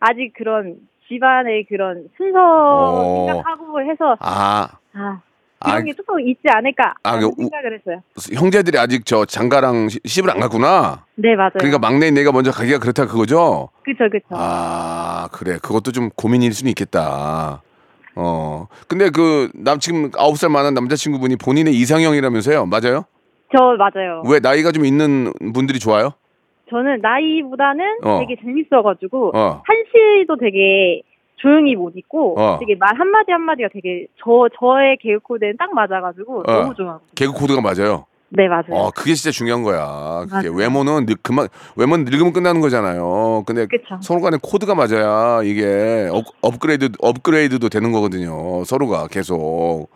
아직 0.00 0.32
그런 0.36 0.76
집안의 1.08 1.66
그런 1.68 2.08
순서 2.16 2.38
어. 2.38 3.26
생각하고 3.26 3.80
해서 3.80 4.16
아, 4.20 4.68
아 4.94 5.20
아, 5.60 5.70
이런 5.70 5.84
게 5.86 5.92
조금 5.94 6.20
있지 6.20 6.42
않을까 6.48 6.94
아, 7.02 7.18
그 7.18 7.26
우- 7.26 7.34
생각을 7.36 7.78
했어요. 7.78 8.02
형제들이 8.38 8.78
아직 8.78 9.04
저 9.06 9.24
장가랑 9.24 9.88
시- 9.88 10.00
시집을 10.04 10.30
안 10.30 10.38
갔구나. 10.40 11.04
네 11.16 11.34
맞아요. 11.34 11.50
그러니까 11.58 11.78
막내인 11.78 12.14
내가 12.14 12.30
먼저 12.30 12.50
가기가 12.52 12.78
그렇다 12.78 13.06
그거죠? 13.06 13.70
그쵸 13.82 14.08
그쵸. 14.10 14.26
아, 14.30 15.28
그래. 15.32 15.58
그것도 15.62 15.92
좀 15.92 16.10
고민일 16.14 16.52
수는 16.52 16.70
있겠다. 16.70 17.62
어. 18.16 18.66
근데 18.88 19.10
그, 19.10 19.50
남, 19.54 19.78
지금 19.78 20.10
아홉 20.16 20.38
살 20.38 20.50
많은 20.50 20.74
남자친구분이 20.74 21.36
본인의 21.36 21.74
이상형이라면서요? 21.74 22.66
맞아요? 22.66 23.04
저 23.54 23.76
맞아요. 23.78 24.22
왜 24.28 24.40
나이가 24.40 24.72
좀 24.72 24.84
있는 24.84 25.32
분들이 25.54 25.78
좋아요? 25.78 26.14
저는 26.70 27.00
나이보다는 27.00 27.98
어. 28.02 28.18
되게 28.18 28.40
재밌어가지고 28.42 29.32
어. 29.36 29.62
한시도 29.64 30.36
되게 30.38 31.02
조용히 31.36 31.76
못 31.76 31.92
있고 31.96 32.40
어. 32.40 32.58
되게 32.58 32.74
말 32.74 32.98
한마디 32.98 33.30
한마디가 33.30 33.68
되게 33.72 34.06
저 34.18 34.48
저의 34.58 34.96
개그 35.00 35.20
코드에 35.20 35.52
딱 35.58 35.72
맞아가지고 35.72 36.40
어. 36.40 36.52
너무 36.52 36.74
좋아하고 36.74 37.02
개그 37.14 37.32
코드가 37.32 37.60
맞아요. 37.60 38.06
네 38.28 38.48
맞아요 38.48 38.64
어, 38.72 38.90
그게 38.90 39.14
진짜 39.14 39.30
중요한 39.30 39.62
거야. 39.62 40.24
그게 40.28 40.48
맞아요. 40.48 40.52
외모는 40.52 41.06
늙, 41.06 41.22
그만, 41.22 41.48
외모는 41.76 42.04
늙으면 42.06 42.32
끝나는 42.32 42.60
거잖아요. 42.60 43.44
근데 43.46 43.66
그쵸. 43.66 43.98
서로 44.02 44.20
간에 44.20 44.36
코드가 44.42 44.74
맞아야 44.74 45.42
이게 45.44 46.08
업, 46.10 46.24
업그레이드, 46.40 46.90
업그레이드도 46.98 47.68
되는 47.68 47.92
거거든요. 47.92 48.64
서로가 48.64 49.06
계속. 49.08 49.88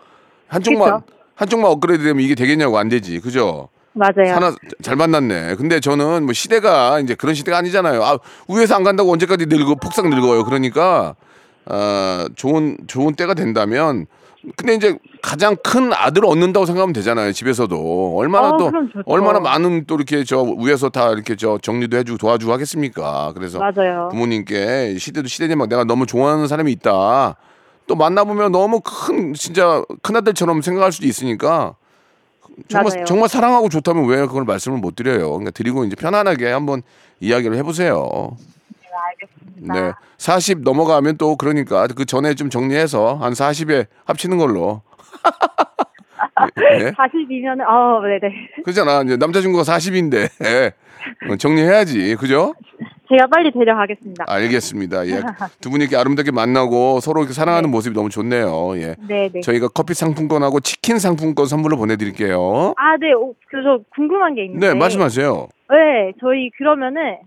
한쪽만, 0.48 1.00
그쵸. 1.00 1.16
한쪽만 1.34 1.70
업그레이드 1.70 2.04
되면 2.04 2.22
이게 2.22 2.34
되겠냐고 2.34 2.78
안 2.78 2.88
되지. 2.88 3.18
그죠? 3.20 3.68
맞아요 3.92 4.32
하나 4.32 4.54
잘 4.82 4.94
만났네. 4.94 5.56
근데 5.56 5.80
저는 5.80 6.24
뭐 6.24 6.32
시대가 6.32 7.00
이제 7.00 7.16
그런 7.16 7.34
시대가 7.34 7.58
아니잖아요. 7.58 8.02
아, 8.04 8.18
위에서 8.48 8.76
안 8.76 8.84
간다고 8.84 9.12
언제까지 9.12 9.46
늙어 9.46 9.74
폭삭 9.74 10.08
늙어요. 10.08 10.44
그러니까 10.44 11.16
아, 11.66 12.28
좋은 12.36 12.76
좋은 12.86 13.14
때가 13.14 13.34
된다면 13.34 14.06
근데 14.56 14.74
이제 14.74 14.98
가장 15.20 15.56
큰 15.62 15.92
아들을 15.92 16.26
얻는다고 16.26 16.64
생각하면 16.64 16.92
되잖아요. 16.94 17.32
집에서도 17.32 18.16
얼마나 18.16 18.50
어, 18.50 18.56
또. 18.56 18.72
얼마나 19.04 19.38
많은 19.38 19.84
또 19.86 19.96
이렇게 19.96 20.24
저 20.24 20.42
위에서 20.42 20.88
다 20.88 21.10
이렇게 21.10 21.36
저 21.36 21.58
정리도 21.60 21.96
해주고 21.98 22.18
도와주고 22.18 22.52
하겠습니까? 22.52 23.32
그래서 23.34 23.58
맞아요 23.58 24.08
부모님께 24.10 24.96
시대도 24.98 25.28
시대지만 25.28 25.68
내가 25.68 25.84
너무 25.84 26.06
좋아하는 26.06 26.46
사람이 26.48 26.72
있다. 26.72 27.36
또 27.86 27.94
만나보면 27.96 28.52
너무 28.52 28.80
큰 28.80 29.34
진짜 29.34 29.84
큰 30.00 30.16
아들처럼 30.16 30.62
생각할 30.62 30.92
수도 30.92 31.06
있으니까 31.06 31.74
정말 32.68 32.92
맞아요. 32.92 33.04
정말 33.04 33.28
사랑하고 33.28 33.68
좋다면 33.68 34.06
왜 34.06 34.20
그걸 34.26 34.44
말씀을 34.44 34.78
못 34.78 34.96
드려요? 34.96 35.28
그러니까 35.30 35.50
드리고 35.50 35.84
이제 35.84 35.96
편안하게 35.96 36.50
한번 36.50 36.82
이야기를 37.20 37.56
해보세요. 37.56 38.36
알겠습니다 38.94 39.74
네, 39.74 39.92
40 40.18 40.60
넘어가면 40.62 41.16
또 41.16 41.36
그러니까 41.36 41.86
그 41.88 42.04
전에 42.04 42.34
좀 42.34 42.50
정리해서 42.50 43.14
한 43.16 43.32
40에 43.32 43.86
합치는 44.04 44.38
걸로. 44.38 44.82
예? 46.80 46.90
40이면 46.92 47.60
어 47.66 48.00
네네 48.00 48.62
그잖아. 48.64 49.02
이제 49.02 49.16
남자친구가 49.16 49.62
40인데 49.62 50.28
정리해야지, 51.38 52.16
그죠? 52.16 52.54
제가 53.10 53.26
빨리 53.26 53.50
데려가겠습니다. 53.50 54.24
알겠습니다. 54.28 55.06
예. 55.08 55.20
두 55.60 55.70
분이 55.70 55.84
이렇게 55.84 55.96
아름답게 55.96 56.30
만나고 56.30 57.00
서로 57.00 57.20
이렇게 57.22 57.34
사랑하는 57.34 57.70
모습이 57.70 57.94
너무 57.94 58.08
좋네요. 58.08 58.76
예. 58.76 58.94
네, 59.08 59.28
네. 59.32 59.40
저희가 59.40 59.68
커피 59.68 59.94
상품권하고 59.94 60.60
치킨 60.60 60.98
상품권 60.98 61.46
선물로 61.46 61.76
보내드릴게요. 61.76 62.74
아, 62.76 62.96
네. 62.98 63.12
오, 63.12 63.34
그, 63.48 63.62
저 63.64 63.80
궁금한 63.96 64.34
게 64.34 64.44
있는데. 64.44 64.68
네, 64.68 64.74
말씀하세요. 64.78 65.48
네, 65.70 66.12
저희 66.20 66.50
그러면은 66.56 67.18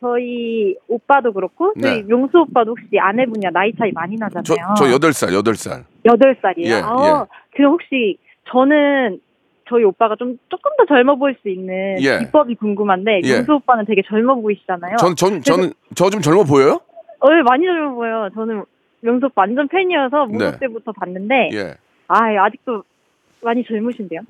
저희 0.00 0.76
오빠도 0.88 1.32
그렇고 1.32 1.72
네. 1.76 1.82
저희 1.82 2.02
명수 2.04 2.38
오빠도 2.38 2.70
혹시 2.72 2.98
아내분이랑 2.98 3.52
나이 3.52 3.72
차이 3.78 3.92
많이 3.92 4.16
저, 4.16 4.24
나잖아요. 4.24 4.74
저 4.78 4.90
여덟 4.90 5.12
살 5.12 5.32
여덟 5.34 5.54
살 5.54 5.84
여덟 6.06 6.36
살이에요. 6.40 6.74
예, 6.74 6.80
아, 6.82 7.26
그럼 7.54 7.72
혹시 7.72 8.16
저는 8.50 9.20
저희 9.68 9.84
오빠가 9.84 10.16
좀 10.16 10.38
조금 10.48 10.70
더 10.78 10.84
젊어 10.86 11.14
보일 11.16 11.36
수 11.42 11.48
있는 11.48 11.96
예. 12.02 12.18
비법이 12.20 12.54
궁금한데 12.56 13.20
예. 13.24 13.34
명수 13.36 13.54
오빠는 13.54 13.84
되게 13.84 14.02
젊어 14.06 14.34
보이시잖아요. 14.36 14.96
전, 14.96 15.14
전, 15.14 15.40
저는, 15.42 15.72
저 15.94 16.10
좀 16.10 16.20
젊어 16.20 16.42
보여요? 16.44 16.80
어, 17.20 17.28
예, 17.30 17.42
많이 17.42 17.66
젊어 17.66 17.94
보여요. 17.94 18.30
저는 18.34 18.64
명수 19.02 19.26
오빠 19.26 19.42
완전 19.42 19.68
팬이어서 19.68 20.26
무도 20.26 20.50
네. 20.50 20.58
때부터 20.58 20.92
봤는데 20.92 21.50
예. 21.52 21.74
아 22.08 22.18
아직도 22.46 22.82
많이 23.42 23.62
젊으신데요? 23.64 24.20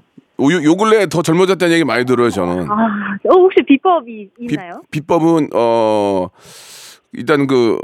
요, 0.40 0.64
요 0.64 0.76
근래 0.76 1.06
더 1.08 1.22
젊어졌다는 1.22 1.74
얘기 1.74 1.84
많이 1.84 2.04
들어요, 2.04 2.30
저는. 2.30 2.70
아, 2.70 3.18
어, 3.28 3.32
혹시 3.32 3.62
비법이 3.66 4.30
비, 4.38 4.54
있나요? 4.54 4.82
비법은, 4.90 5.50
어, 5.54 6.28
일단 7.12 7.46
그, 7.46 7.78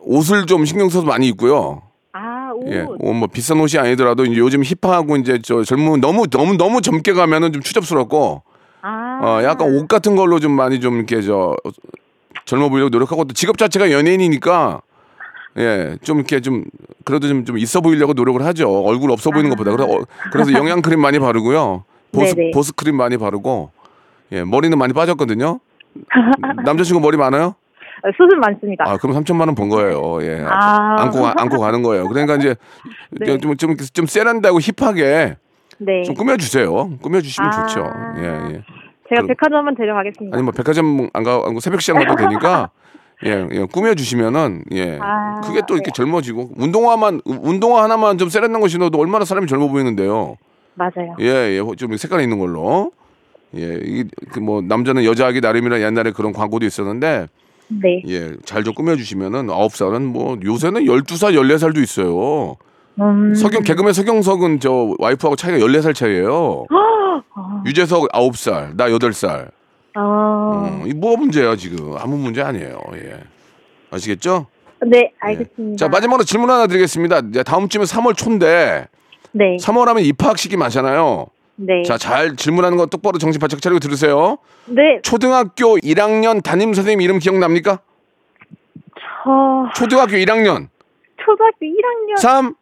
옷을 0.00 0.46
좀 0.46 0.64
신경 0.64 0.88
써서 0.88 1.04
많이 1.06 1.28
입고요. 1.28 1.82
아, 2.12 2.50
옷. 2.54 2.72
예. 2.72 2.80
어, 2.80 3.12
뭐 3.12 3.28
비싼 3.28 3.60
옷이 3.60 3.78
아니더라도 3.78 4.26
요즘 4.36 4.62
힙하고 4.62 5.16
이제 5.16 5.40
저 5.42 5.62
젊은, 5.64 6.00
너무, 6.00 6.26
너무, 6.28 6.56
너무 6.56 6.80
젊게 6.80 7.12
가면은 7.12 7.52
좀 7.52 7.62
추접스럽고, 7.62 8.42
아, 8.82 9.20
어, 9.22 9.42
약간 9.44 9.74
옷 9.74 9.88
같은 9.88 10.16
걸로 10.16 10.38
좀 10.38 10.52
많이 10.52 10.80
좀 10.80 10.96
이렇게 10.96 11.20
저, 11.20 11.54
젊어 12.44 12.68
보이려고 12.68 12.90
노력하고 12.90 13.24
또 13.24 13.34
직업 13.34 13.58
자체가 13.58 13.90
연예인이니까, 13.90 14.80
예, 15.58 15.96
좀 16.02 16.18
이렇게 16.18 16.40
좀, 16.40 16.64
그래도 17.04 17.28
좀, 17.28 17.44
좀 17.44 17.58
있어 17.58 17.80
보이려고 17.80 18.12
노력을 18.12 18.42
하죠. 18.44 18.70
얼굴 18.84 19.10
없어 19.10 19.30
보이는 19.30 19.48
것보다. 19.50 19.70
그래서, 19.72 19.90
어, 19.92 20.00
그래서 20.32 20.52
영양 20.58 20.82
크림 20.82 21.00
많이 21.00 21.18
바르고요. 21.18 21.84
보스, 22.12 22.34
네네. 22.34 22.50
보스 22.52 22.74
크림 22.74 22.96
많이 22.96 23.16
바르고, 23.16 23.70
예, 24.32 24.44
머리는 24.44 24.76
많이 24.76 24.92
빠졌거든요. 24.92 25.60
남자친구 26.64 27.00
머리 27.00 27.16
많아요? 27.16 27.54
어, 28.04 28.08
수술 28.16 28.38
많습니다. 28.38 28.84
아, 28.86 28.96
그럼 28.98 29.16
3천만 29.16 29.46
원 29.46 29.54
번 29.54 29.68
거예요. 29.70 30.18
예. 30.22 30.44
아. 30.46 30.96
안고, 31.00 31.22
가- 31.22 31.34
안고 31.38 31.58
가는 31.58 31.82
거예요. 31.82 32.06
그러니까 32.08 32.36
이제 32.36 32.54
네. 33.12 33.38
좀, 33.38 33.56
좀, 33.56 33.76
좀 33.76 34.06
세련되고 34.06 34.58
힙하게 34.60 35.36
네. 35.78 36.02
좀 36.02 36.14
꾸며주세요. 36.14 36.98
꾸며주시면 37.00 37.50
아. 37.50 37.66
좋죠. 37.66 37.90
예, 38.18 38.22
예. 38.24 38.62
제가 39.08 39.22
그- 39.22 39.28
백화점 39.28 39.58
한번 39.58 39.74
데려가겠습니다. 39.76 40.36
아니 40.36 40.42
뭐 40.42 40.52
백화점 40.52 41.08
안 41.14 41.22
가, 41.22 41.38
고 41.40 41.60
새벽 41.60 41.80
시장 41.80 41.96
가도 41.96 42.16
되니까 42.16 42.70
예, 43.24 43.46
예 43.50 43.64
꾸며주시면은 43.64 44.64
예, 44.72 44.98
아, 45.00 45.40
그게 45.40 45.62
또 45.66 45.74
이렇게 45.74 45.90
네. 45.90 45.92
젊어지고 45.94 46.50
운동화만 46.56 47.22
운동화 47.24 47.82
하나만 47.84 48.18
좀 48.18 48.28
세련된 48.28 48.60
거 48.60 48.68
신어도 48.68 48.98
얼마나 48.98 49.24
사람이 49.24 49.46
젊어 49.46 49.68
보이는데요. 49.68 50.36
맞아요. 50.74 51.16
예, 51.20 51.58
예, 51.58 51.62
좀 51.76 51.96
색깔 51.96 52.20
있는 52.20 52.38
걸로. 52.38 52.92
예, 53.56 53.80
이뭐 54.36 54.60
남자는 54.60 55.04
여자하기 55.04 55.40
나름이라 55.40 55.80
옛날에 55.80 56.10
그런 56.10 56.32
광고도 56.32 56.66
있었는데 56.66 57.28
네. 57.68 58.02
예, 58.06 58.32
잘 58.44 58.62
좀 58.64 58.74
꾸며주시면은 58.74 59.48
아홉 59.50 59.74
살은 59.74 60.04
뭐 60.04 60.36
요새는 60.44 60.86
열두 60.86 61.16
살 61.16 61.34
열네 61.34 61.56
살도 61.56 61.80
있어요. 61.80 62.56
음. 63.00 63.34
석영 63.34 63.62
개그맨 63.62 63.92
석영석은 63.94 64.60
저 64.60 64.94
와이프하고 64.98 65.36
차이가 65.36 65.60
열네 65.60 65.80
살 65.80 65.94
차이예요. 65.94 66.66
아, 66.70 67.62
유재석 67.66 68.08
아홉 68.12 68.36
살, 68.36 68.76
나 68.76 68.90
여덟 68.90 69.12
살. 69.12 69.50
아, 69.98 70.68
음, 70.82 70.86
이뭐 70.86 71.16
문제야 71.16 71.56
지금 71.56 71.96
아무 71.96 72.16
문제 72.16 72.42
아니에요. 72.42 72.78
예. 72.94 73.20
아시겠죠? 73.90 74.46
네, 74.86 75.12
알겠습니다. 75.20 75.76
자 75.76 75.88
마지막으로 75.88 76.24
질문 76.24 76.50
하나 76.50 76.66
드리겠습니다. 76.66 77.20
이제 77.30 77.42
다음 77.42 77.68
주면 77.68 77.86
3월 77.86 78.14
초인데 78.16 78.88
네, 79.32 79.56
3월 79.56 79.86
하면 79.86 80.02
입학식이 80.04 80.56
많잖아요. 80.56 81.26
네, 81.56 81.82
자 81.84 81.96
잘 81.96 82.36
질문하는 82.36 82.76
거 82.76 82.84
똑바로 82.86 83.16
정신 83.16 83.40
바짝 83.40 83.62
차리고 83.62 83.78
들으세요. 83.80 84.36
네. 84.66 85.00
초등학교 85.02 85.78
1학년 85.78 86.42
담임 86.42 86.74
선생님 86.74 87.00
이름 87.00 87.18
기억납니까? 87.18 87.78
저 89.24 89.70
초등학교 89.74 90.12
1학년 90.12 90.68
초등학교 91.24 91.56
1학년 91.64 92.18
3 92.18 92.54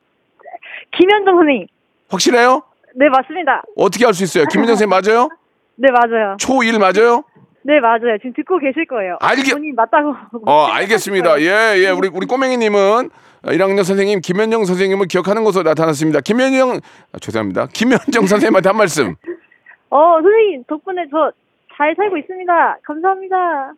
김현정 0.97 1.37
선생님. 1.37 1.67
확실해요? 2.09 2.63
네, 2.95 3.09
맞습니다. 3.09 3.63
어떻게 3.77 4.07
알 4.07 4.15
수 4.15 4.23
있어요? 4.23 4.45
김민정 4.47 4.77
선생님 4.77 4.91
맞아요? 4.91 5.29
네, 5.77 5.89
맞아요. 5.91 6.37
초1 6.39 6.79
맞아요? 6.79 7.25
네, 7.63 7.81
맞아요. 7.81 8.19
지금 8.19 8.33
듣고 8.35 8.59
계실 8.59 8.87
거예요. 8.87 9.17
알게- 9.21 9.53
본인 9.53 9.75
맞다고. 9.75 10.15
어, 10.47 10.67
알겠습니다. 10.67 11.41
예, 11.41 11.75
예. 11.85 11.91
우리, 11.91 12.09
우리 12.13 12.27
꼬맹이 12.27 12.57
님은 12.59 13.11
1학년 13.45 13.85
선생님 13.85 14.21
김현정 14.21 14.65
선생님을 14.65 15.07
기억하는 15.07 15.45
것으로 15.45 15.65
나타났습니다. 15.65 16.21
김현정, 16.21 16.81
아, 17.13 17.19
죄송합니다. 17.21 17.69
김현정 17.73 18.27
선생님한테 18.27 18.69
한 18.69 18.77
말씀. 18.77 19.15
어, 19.91 20.19
선생님 20.23 20.65
덕분에 20.69 21.03
저 21.11 21.33
잘 21.77 21.93
살고 21.97 22.17
있습니다. 22.19 22.79
감사합니다. 22.87 23.73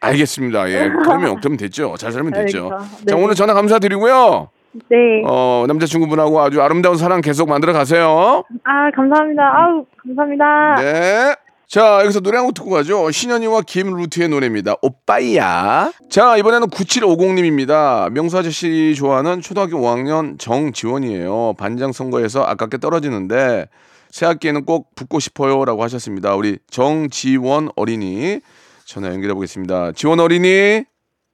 알겠습니다. 0.00 0.70
예. 0.70 0.88
그러면, 0.88 1.38
그러면 1.38 1.56
됐죠. 1.58 1.94
잘 1.98 2.10
살면 2.10 2.32
됐죠. 2.32 2.70
알겠어. 2.72 2.78
자, 2.78 3.04
네. 3.04 3.12
오늘 3.22 3.34
전화 3.34 3.52
감사드리고요. 3.52 4.48
네. 4.90 5.22
어, 5.26 5.64
남자친구분하고 5.68 6.40
아주 6.40 6.60
아름다운 6.62 6.96
사랑 6.96 7.20
계속 7.20 7.48
만들어 7.48 7.72
가세요. 7.72 8.42
아, 8.64 8.90
감사합니다. 8.94 9.42
아우, 9.42 9.84
감사합니다. 10.02 10.74
네. 10.76 11.34
자, 11.68 12.00
여기서 12.02 12.20
노래 12.20 12.36
한 12.36 12.46
곡 12.46 12.54
듣고 12.54 12.70
가죠. 12.70 13.10
신현이와 13.10 13.62
김루트의 13.62 14.28
노래입니다. 14.28 14.76
오빠야. 14.82 15.90
자, 16.08 16.36
이번에는 16.36 16.68
9750님입니다. 16.68 18.08
명수 18.12 18.38
아저씨 18.38 18.94
좋아하는 18.94 19.40
초등학교 19.40 19.78
5학년 19.78 20.38
정지원이에요. 20.38 21.54
반장 21.58 21.90
선거에서 21.90 22.44
아깝게 22.44 22.78
떨어지는데 22.78 23.66
새 24.10 24.26
학기에는 24.26 24.64
꼭 24.64 24.94
붙고 24.94 25.18
싶어요 25.18 25.64
라고 25.64 25.82
하셨습니다. 25.82 26.36
우리 26.36 26.58
정지원 26.70 27.70
어린이 27.74 28.40
전화 28.84 29.08
연결해 29.08 29.34
보겠습니다. 29.34 29.90
지원 29.92 30.20
어린이 30.20 30.84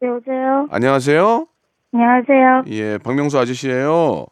여보세요? 0.02 0.66
안녕하세요. 0.70 1.46
안녕하세요. 1.94 2.64
예, 2.68 2.98
박명수 2.98 3.38
아저씨예요. 3.38 4.26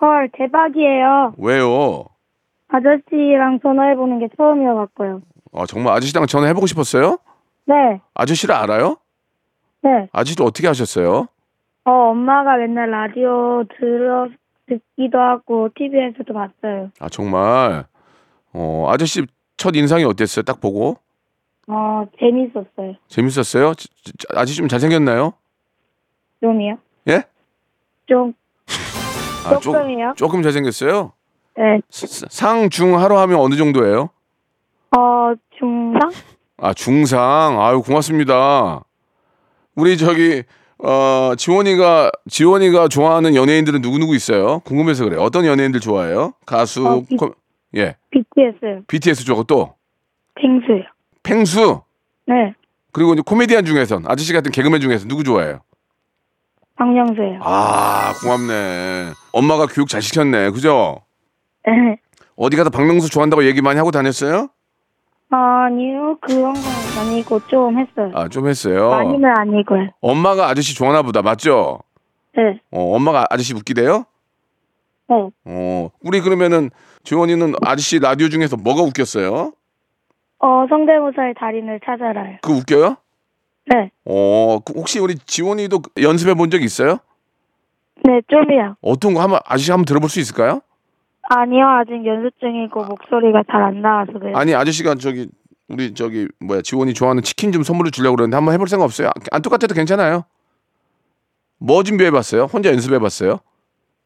헐, 0.00 0.30
대박이에요. 0.32 1.34
왜요? 1.38 2.04
아저씨랑 2.68 3.60
전화해보는 3.62 4.20
게 4.20 4.28
처음이어 4.36 4.74
갖고요. 4.74 5.22
아, 5.52 5.66
정말 5.66 5.94
아저씨랑 5.94 6.26
전화해 6.26 6.54
보고 6.54 6.66
싶었어요? 6.66 7.18
네, 7.66 8.00
아저씨를 8.14 8.54
알아요? 8.54 8.96
네. 9.82 10.08
아저씨도 10.12 10.44
어떻게 10.44 10.66
하셨어요? 10.68 11.26
어, 11.84 11.90
엄마가 11.90 12.56
맨날 12.56 12.90
라디오 12.90 13.64
들어, 13.78 14.28
듣기도 14.66 15.18
하고, 15.18 15.68
TV에서도 15.74 16.32
봤어요. 16.32 16.90
아 17.00 17.08
정말 17.08 17.84
어 18.54 18.86
아저씨 18.88 19.26
첫 19.56 19.74
인상이 19.76 20.04
어땠어요? 20.04 20.44
딱 20.44 20.60
보고 20.60 20.96
어, 21.66 22.04
재밌었어요. 22.18 22.94
재밌었어요? 23.08 23.74
지- 23.74 23.88
지- 23.88 24.12
아저씨 24.30 24.56
좀 24.58 24.68
잘생겼나요? 24.68 25.32
좀이요? 26.40 26.76
예? 27.08 27.24
좀, 28.06 28.34
아, 29.46 29.50
조- 29.58 29.60
조금이요? 29.72 30.14
조금 30.16 30.42
잘생겼어요. 30.42 31.12
네. 31.56 31.80
상 31.90 32.68
중 32.70 32.98
하로 32.98 33.18
하면 33.18 33.38
어느 33.40 33.56
정도예요? 33.56 34.10
어, 34.96 35.32
중상? 35.58 36.10
아 36.58 36.72
중상. 36.74 37.60
아유 37.60 37.82
고맙습니다. 37.82 38.84
우리 39.74 39.96
저기 39.96 40.44
어 40.78 41.32
지원이가 41.36 42.10
지원이가 42.28 42.88
좋아하는 42.88 43.34
연예인들은 43.34 43.82
누구 43.82 43.98
누구 43.98 44.14
있어요? 44.14 44.60
궁금해서 44.60 45.04
그래. 45.04 45.16
요 45.16 45.22
어떤 45.22 45.44
연예인들 45.44 45.80
좋아해요? 45.80 46.34
가수, 46.46 46.86
어, 46.86 47.02
비- 47.08 47.16
코- 47.16 47.34
예, 47.76 47.96
BTS요. 48.10 48.82
BTS 48.86 49.24
좋아하고 49.24 49.44
또 49.44 49.74
펭수요. 50.34 50.84
펭수 51.22 51.82
네. 52.26 52.54
그리고 52.92 53.12
이제 53.14 53.22
코미디언 53.24 53.64
중에선 53.64 54.04
아저씨 54.06 54.32
같은 54.32 54.50
개그맨 54.52 54.80
중에서 54.80 55.06
누구 55.08 55.24
좋아해요? 55.24 55.60
박명수요. 56.82 57.38
아, 57.42 58.12
고맙네. 58.20 59.12
엄마가 59.32 59.66
교육 59.66 59.88
잘 59.88 60.02
시켰네. 60.02 60.50
그죠? 60.50 61.00
네. 61.64 61.96
어디 62.36 62.56
가서 62.56 62.70
박명수 62.70 63.08
좋아한다고 63.08 63.44
얘기 63.44 63.62
많이 63.62 63.78
하고 63.78 63.92
다녔어요? 63.92 64.48
아니요, 65.30 66.18
그런 66.20 66.52
건 66.52 66.62
아니고 66.98 67.40
좀 67.46 67.78
했어요. 67.78 68.10
아, 68.14 68.28
좀 68.28 68.48
했어요. 68.48 68.90
많이는 68.90 69.30
아니고요. 69.38 69.90
엄마가 70.00 70.48
아저씨 70.48 70.74
좋아하나 70.74 71.02
보다. 71.02 71.22
맞죠? 71.22 71.78
네. 72.36 72.60
어, 72.72 72.96
엄마가 72.96 73.26
아저씨 73.30 73.54
웃기대요? 73.54 74.04
네. 75.08 75.30
어, 75.44 75.88
우리 76.02 76.20
그러면은 76.20 76.70
지원이는 77.04 77.54
아저씨 77.62 78.00
라디오 78.00 78.28
중에서 78.28 78.56
뭐가 78.56 78.82
웃겼어요? 78.82 79.52
어, 80.40 80.66
성대모사의 80.68 81.34
달인을 81.38 81.80
찾아라요. 81.84 82.38
그 82.42 82.52
웃겨요? 82.52 82.96
네. 83.66 83.90
어, 84.04 84.58
그 84.64 84.72
혹시 84.76 84.98
우리 84.98 85.16
지원이도 85.16 85.80
연습해 86.00 86.34
본 86.34 86.50
적 86.50 86.62
있어요? 86.62 86.98
네, 88.04 88.20
좀이요. 88.28 88.76
어떤 88.82 89.14
거 89.14 89.20
한번 89.22 89.38
아저씨 89.44 89.70
한번 89.70 89.84
들어볼 89.84 90.08
수 90.10 90.18
있을까요? 90.20 90.60
아니요, 91.30 91.64
아직 91.66 92.04
연습 92.04 92.32
중이고 92.40 92.84
목소리가 92.84 93.44
잘 93.50 93.62
안 93.62 93.80
나와서 93.80 94.12
그래요. 94.12 94.36
아니, 94.36 94.54
아저씨가 94.54 94.96
저기 94.96 95.28
우리 95.68 95.94
저기 95.94 96.26
뭐야 96.40 96.60
지원이 96.62 96.92
좋아하는 96.94 97.22
치킨 97.22 97.52
좀 97.52 97.62
선물로 97.62 97.90
주려고 97.90 98.16
그러는데 98.16 98.36
한번 98.36 98.52
해볼 98.54 98.66
생각 98.68 98.84
없어요? 98.84 99.10
안 99.30 99.40
똑같아도 99.40 99.74
괜찮아요. 99.74 100.24
뭐 101.58 101.82
준비해봤어요? 101.84 102.44
혼자 102.44 102.70
연습해봤어요? 102.70 103.38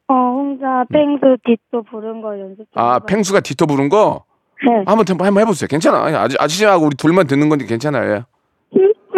어, 0.09 0.15
혼자 0.15 0.85
펭수 0.93 1.39
뒷도 1.45 1.83
부른 1.91 2.21
거 2.21 2.39
연습. 2.39 2.67
아 2.75 2.99
펭수가 3.01 3.41
디토 3.41 3.67
부른 3.67 3.89
거 3.89 4.25
네. 4.65 4.85
한번 4.87 5.05
한번 5.27 5.39
해보세요. 5.41 5.67
괜찮아. 5.69 6.05
아니, 6.05 6.15
아저, 6.17 6.37
아저씨하고 6.39 6.85
우리 6.87 6.97
둘만 6.97 7.27
듣는 7.27 7.49
건데 7.49 7.65
괜찮아요. 7.65 8.25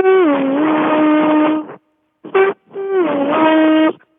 예. 0.09 1.79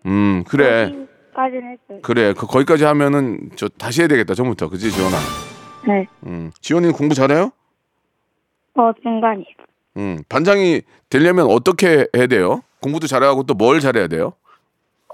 음 0.06 0.44
그래 0.48 0.94
까지는 1.36 1.72
했어요. 1.72 2.00
그래 2.02 2.34
그 2.38 2.48
거기까지 2.48 2.84
하면은 2.86 3.50
저 3.56 3.68
다시 3.68 4.02
해야 4.02 4.08
되겠다 4.08 4.34
처음부터 4.34 4.70
그지 4.70 4.92
지원아. 4.92 5.18
네. 5.88 6.08
음 6.26 6.52
지원이는 6.62 6.94
공부 6.94 7.16
잘해요? 7.16 7.52
어, 8.76 8.92
중간이요. 9.02 9.46
음 9.98 10.20
반장이 10.30 10.82
되려면 11.10 11.48
어떻게 11.50 12.08
해야 12.16 12.28
돼요? 12.28 12.62
공부도 12.82 13.08
잘하고 13.08 13.44
또 13.44 13.54
뭘 13.56 13.80
잘해야 13.80 14.08
돼요? 14.08 14.34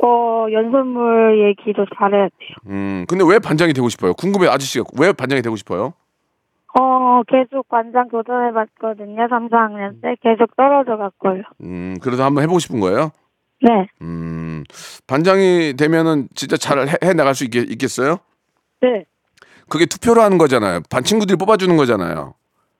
어, 0.04 0.46
연습물 0.52 1.48
얘기도 1.48 1.86
잘해야 1.98 2.28
돼요. 2.28 2.56
음 2.68 3.06
근데 3.08 3.24
왜 3.28 3.40
반장이 3.40 3.74
되고 3.74 3.90
싶어요? 3.90 4.14
궁금해 4.14 4.48
아저씨가 4.48 4.86
왜 5.00 5.14
반장이 5.14 5.42
되고 5.42 5.56
싶어요? 5.56 5.94
어, 6.78 7.22
계속 7.28 7.68
관장 7.70 8.10
도전해봤거든요. 8.10 9.28
3, 9.30 9.50
4학년 9.50 10.02
때. 10.02 10.16
계속 10.22 10.56
떨어져 10.58 10.98
갔고요. 10.98 11.44
음 11.62 11.96
그래서 12.02 12.26
한번 12.26 12.44
해보고 12.44 12.60
싶은 12.60 12.80
거예요? 12.82 13.12
네. 13.62 13.88
음 14.02 14.64
반장이 15.08 15.76
되면은 15.78 16.28
진짜 16.36 16.58
잘해 16.58 17.14
나갈 17.16 17.34
수 17.34 17.46
있겠, 17.46 17.70
있겠어요? 17.72 18.18
네. 18.82 19.06
그게 19.70 19.86
투표로 19.86 20.22
하는 20.22 20.38
거잖아요. 20.38 20.82
반 20.90 21.04
친구들이 21.04 21.38
뽑아주는 21.38 21.76
거잖아요. 21.78 22.34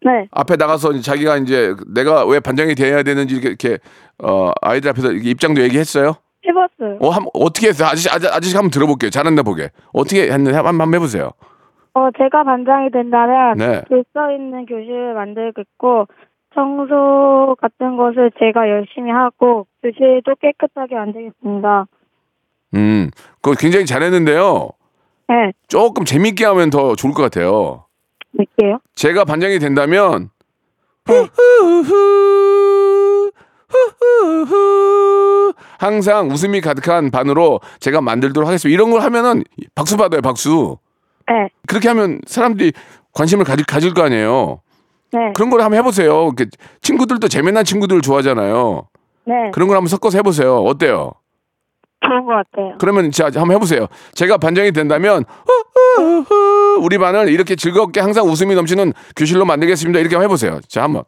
네. 0.06 0.28
앞에 0.32 0.58
나가서 0.58 1.00
자기가 1.00 1.38
이제 1.38 1.74
내가 1.88 2.26
왜 2.26 2.40
반장이 2.40 2.76
돼야 2.76 3.02
되는지 3.02 3.36
이렇게, 3.36 3.48
이렇게 3.48 3.80
어 4.22 4.52
아이들 4.62 4.90
앞에서 4.92 5.12
이렇게 5.12 5.30
입장도 5.32 5.62
얘기했어요. 5.62 6.16
해봤어요. 6.48 7.00
어, 7.02 7.10
한, 7.10 7.26
어떻게 7.34 7.70
했어요? 7.70 7.88
아저씨, 7.88 8.08
아저, 8.10 8.28
아저씨 8.30 8.56
한번 8.56 8.70
들어볼게요. 8.70 9.10
잘한다 9.10 9.42
보게. 9.42 9.72
어떻게 9.94 10.32
했는지 10.32 10.54
한번, 10.56 10.80
한번 10.80 10.94
해보세요. 10.94 11.32
어, 11.96 12.10
제가 12.18 12.44
반장이 12.44 12.92
된다면 12.92 13.56
네. 13.58 13.82
질서 13.88 14.30
있는 14.32 14.66
교실을 14.66 15.14
만들겠고 15.14 16.08
청소 16.54 17.56
같은 17.60 17.96
것을 17.96 18.32
제가 18.38 18.70
열심히 18.70 19.12
하고 19.12 19.66
교실도 19.82 20.36
깨끗하게 20.42 20.96
만들겠습니다. 20.96 21.88
음, 22.76 23.10
그거 23.42 23.56
굉장히 23.58 23.86
잘했는데요. 23.86 24.72
네. 25.30 25.54
조금 25.70 26.04
재밌게 26.04 26.44
하면 26.46 26.70
더 26.70 26.96
좋을 26.96 27.14
것 27.14 27.24
같아요. 27.24 27.86
몇개요? 28.32 28.80
제가 28.96 29.24
반장이 29.24 29.60
된다면 29.60 30.32
후후후 31.06 32.52
후후후 33.70 35.54
항상 35.80 36.30
웃음이 36.30 36.60
가득한 36.60 37.10
반으로 37.10 37.62
제가 37.80 38.02
만들도록 38.02 38.48
하겠습니다. 38.48 38.74
이런 38.74 38.92
걸 38.92 39.02
하면은 39.02 39.46
박수 39.76 39.96
받아요, 39.96 40.22
박수. 40.22 40.78
네. 41.28 41.50
그렇게 41.68 41.88
하면 41.90 42.22
사람들이 42.26 42.74
관심을 43.14 43.46
가질, 43.46 43.66
가질 43.66 43.94
거 43.94 44.04
아니에요. 44.04 44.62
네. 45.12 45.32
그런 45.34 45.50
걸 45.50 45.62
한번 45.62 45.78
해보세요. 45.80 46.26
이렇게 46.26 46.46
친구들도 46.82 47.28
재미난 47.28 47.64
친구들을 47.64 48.02
좋아하잖아요. 48.02 48.88
네. 49.26 49.34
그런 49.54 49.68
걸 49.68 49.78
한번 49.78 49.88
섞어서 49.88 50.18
해보세요. 50.18 50.58
어때요? 50.58 51.14
좋은 52.06 52.26
것 52.26 52.34
같아요. 52.34 52.76
그러면 52.80 53.12
자 53.12 53.26
한번 53.26 53.52
해보세요. 53.54 53.88
제가 54.14 54.38
반장이 54.38 54.72
된다면 54.72 55.24
우리 56.82 56.98
반을 56.98 57.30
이렇게 57.30 57.56
즐겁게 57.56 58.00
항상 58.00 58.26
웃음이 58.26 58.54
넘치는 58.54 58.94
교실로 59.16 59.46
만들겠습니다. 59.46 60.00
이렇게 60.00 60.16
한번 60.16 60.26
해보세요. 60.26 60.60
자 60.68 60.84
한번 60.84 61.04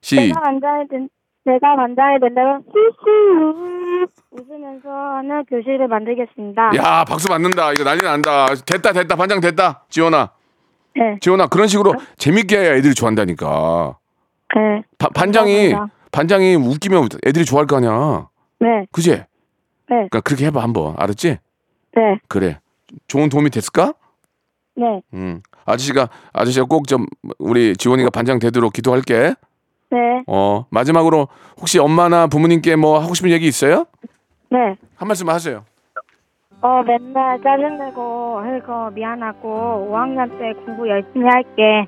시 0.00 0.16
제가 0.16 0.40
반장이 0.40 0.88
된 0.88 1.08
제가 1.46 1.76
반장이 1.76 2.18
된다면 2.20 2.62
히히 2.74 4.06
웃으면서 4.32 4.88
하는 4.90 5.44
교실을 5.44 5.86
만들겠습니다. 5.86 6.72
야 6.76 7.04
박수 7.04 7.28
받는다. 7.28 7.72
이거 7.72 7.84
난리 7.84 8.02
난다. 8.02 8.48
됐다 8.66 8.92
됐다 8.92 9.14
반장 9.14 9.40
됐다. 9.40 9.84
지원아 9.88 10.30
네. 10.96 11.18
지원아 11.20 11.46
그런 11.46 11.68
식으로 11.68 11.94
재밌게 12.18 12.58
해야 12.58 12.74
애들이 12.74 12.94
좋아한다니까. 12.94 13.96
네. 14.56 14.82
바- 14.98 15.08
반장이 15.10 15.70
감사합니다. 15.70 15.94
반장이 16.10 16.54
웃기면 16.56 17.08
애들이 17.26 17.44
좋아할 17.44 17.66
거 17.66 17.76
아니야. 17.76 18.28
네. 18.58 18.86
그지? 18.90 19.10
네. 19.10 19.24
그러니까 19.88 20.20
그렇게 20.22 20.46
해봐 20.46 20.60
한번 20.62 20.94
알았지? 20.98 21.38
네. 21.94 22.18
그래. 22.26 22.58
좋은 23.06 23.28
도움이 23.28 23.50
됐을까? 23.50 23.94
네. 24.74 25.00
음. 25.14 25.42
아저씨가 25.64 26.08
아저씨가 26.32 26.66
꼭 26.66 26.86
좀 26.88 27.06
우리 27.38 27.76
지원이가 27.76 28.10
반장 28.10 28.38
되도록 28.40 28.72
기도할게. 28.72 29.34
네. 29.90 29.98
어 30.26 30.66
마지막으로 30.70 31.28
혹시 31.58 31.78
엄마나 31.78 32.26
부모님께 32.26 32.76
뭐 32.76 32.98
하고 32.98 33.14
싶은 33.14 33.30
얘기 33.30 33.46
있어요? 33.46 33.86
네. 34.50 34.76
한 34.96 35.08
말씀 35.08 35.28
하세요. 35.28 35.64
어, 36.62 36.82
맨날 36.82 37.40
짜증내고 37.42 38.42
해서 38.44 38.90
미안하고 38.90 39.88
5학년 39.92 40.28
때 40.38 40.52
공부 40.64 40.88
열심히 40.88 41.26
할게. 41.26 41.86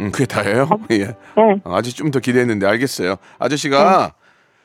음 0.00 0.10
그게 0.10 0.26
다예요? 0.26 0.68
예. 0.90 1.04
네. 1.06 1.14
아저씨 1.64 1.96
좀더 1.96 2.18
기대했는데 2.18 2.66
알겠어요. 2.66 3.16
아저씨가 3.38 4.14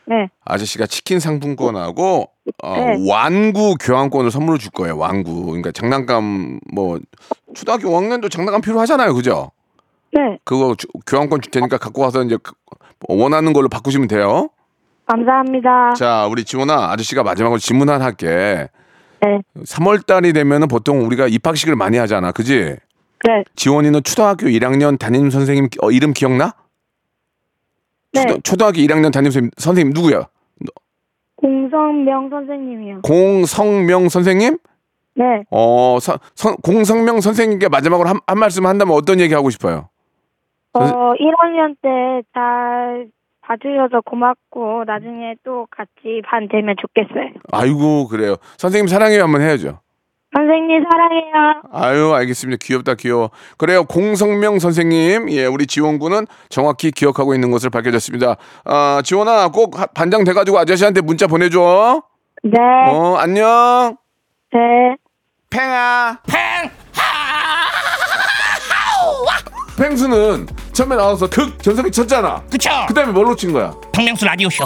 네. 0.07 0.29
아저씨가 0.45 0.85
치킨 0.87 1.19
상품권하고 1.19 2.29
어, 2.63 2.75
네. 2.75 2.95
완구 3.09 3.75
교환권을 3.79 4.31
선물로 4.31 4.57
줄 4.57 4.71
거예요. 4.71 4.97
완구. 4.97 5.45
그러니까 5.45 5.71
장난감 5.71 6.59
뭐 6.73 6.99
초등학교 7.53 7.89
5학년도 7.89 8.31
장난감 8.31 8.61
필요하잖아요. 8.61 9.13
그죠? 9.13 9.51
네. 10.15 10.39
그거 10.45 10.75
주- 10.77 10.87
교환권 11.05 11.41
줄 11.41 11.51
테니까 11.51 11.77
갖고 11.77 12.01
와서 12.01 12.23
이제 12.23 12.37
그- 12.41 12.53
원하는 13.09 13.51
걸로 13.53 13.67
바꾸시면 13.69 14.07
돼요. 14.07 14.49
감사합니다. 15.05 15.93
자, 15.93 16.25
우리 16.27 16.43
지원아 16.45 16.91
아저씨가 16.91 17.21
마지막으로 17.23 17.59
질문 17.59 17.89
하나 17.89 18.05
할게. 18.05 18.69
네. 19.21 19.41
3월 19.63 20.05
달이 20.05 20.33
되면은 20.33 20.67
보통 20.67 21.05
우리가 21.05 21.27
입학식을 21.27 21.75
많이 21.75 21.97
하잖아. 21.97 22.31
그지? 22.31 22.75
네. 23.27 23.43
지원이는 23.55 24.03
초등학교 24.03 24.47
1학년 24.47 24.97
담임 24.97 25.29
선생님 25.29 25.69
어, 25.81 25.91
이름 25.91 26.13
기억나? 26.13 26.53
네. 28.13 28.21
초등, 28.21 28.41
초등학교 28.43 28.77
1학년 28.79 29.11
담임 29.11 29.31
선생님, 29.31 29.51
선생님 29.57 29.93
누구야? 29.93 30.27
공성명 31.35 32.29
선생님이요. 32.29 33.01
공성명 33.01 34.09
선생님? 34.09 34.57
네. 35.15 35.23
어, 35.51 35.97
선, 36.01 36.17
선- 36.35 36.55
공성명 36.57 37.21
선생님께 37.21 37.67
마지막으로 37.69 38.07
한, 38.09 38.19
한 38.25 38.39
말씀 38.39 38.65
한다면 38.65 38.95
어떤 38.95 39.19
얘기 39.19 39.33
하고 39.33 39.49
싶어요? 39.49 39.89
어, 40.79 41.13
1학년 41.13 41.75
때 41.81 41.89
잘 42.33 43.07
봐주셔서 43.41 44.01
고맙고 44.05 44.85
나중에 44.87 45.35
또 45.43 45.67
같이 45.69 46.21
반 46.25 46.47
되면 46.47 46.75
좋겠어요. 46.81 47.29
아이고 47.51 48.07
그래요. 48.07 48.35
선생님 48.57 48.87
사랑해요 48.87 49.23
한번 49.23 49.41
해야죠. 49.41 49.79
선생님 50.35 50.83
사랑해요. 50.91 51.61
아유 51.71 52.13
알겠습니다. 52.13 52.57
귀엽다 52.61 52.95
귀여워. 52.95 53.29
그래요 53.57 53.83
공성명 53.85 54.57
선생님 54.59 55.29
예 55.29 55.45
우리 55.45 55.67
지원군은 55.67 56.25
정확히 56.49 56.89
기억하고 56.91 57.35
있는 57.35 57.51
것을 57.51 57.69
밝혀졌습니다. 57.69 58.35
아 58.65 59.01
지원아 59.05 59.49
꼭 59.49 59.79
하- 59.79 59.85
반장 59.85 60.23
돼가지고 60.23 60.57
아저씨한테 60.57 61.01
문자 61.01 61.27
보내줘. 61.27 62.01
네. 62.43 62.57
어 62.89 63.15
안녕. 63.17 63.95
네. 64.51 64.59
팽아. 65.51 66.17
팽. 66.27 66.71
팽수는 69.77 70.47
처음에 70.75 70.95
나와서 70.97 71.27
극 71.29 71.61
전성기 71.63 71.89
쳤잖아. 71.89 72.43
그쵸 72.51 72.69
그다음에 72.89 73.13
뭘로 73.13 73.33
친 73.33 73.53
거야? 73.53 73.73
박명수 73.93 74.25
라디오 74.25 74.49
쇼 74.49 74.65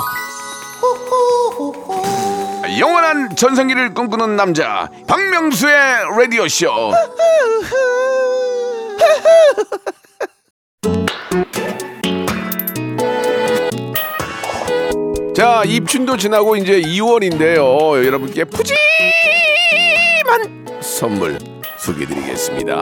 영원한 2.80 3.36
전성기를 3.36 3.94
꿈꾸는 3.94 4.36
남자 4.36 4.90
박명수의 5.08 5.76
라디오 6.18 6.48
쇼. 6.48 6.92
자 15.36 15.64
입춘도 15.66 16.18
지나고 16.18 16.56
이제 16.56 16.82
2월인데요. 16.82 18.04
여러분께 18.06 18.46
푸짐한 18.46 18.76
선물 20.82 21.38
소개드리겠습니다. 21.78 22.82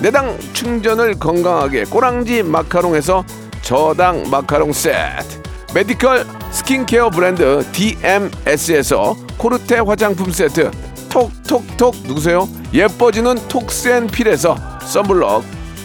내당 0.00 0.36
충전을 0.52 1.14
건강하게 1.14 1.84
꼬랑지 1.84 2.42
마카롱에서 2.42 3.24
저당 3.62 4.24
마카롱 4.30 4.72
세트, 4.72 5.42
메디컬 5.74 6.26
스킨케어 6.50 7.10
브랜드 7.10 7.64
DMS에서 7.72 9.16
코르테 9.38 9.78
화장품 9.78 10.30
세트, 10.30 10.70
톡톡톡. 11.08 11.94
누구세요? 12.06 12.48
예뻐지는 12.72 13.36
톡스앤필에서 13.48 14.56
썬블럭, 14.82 15.44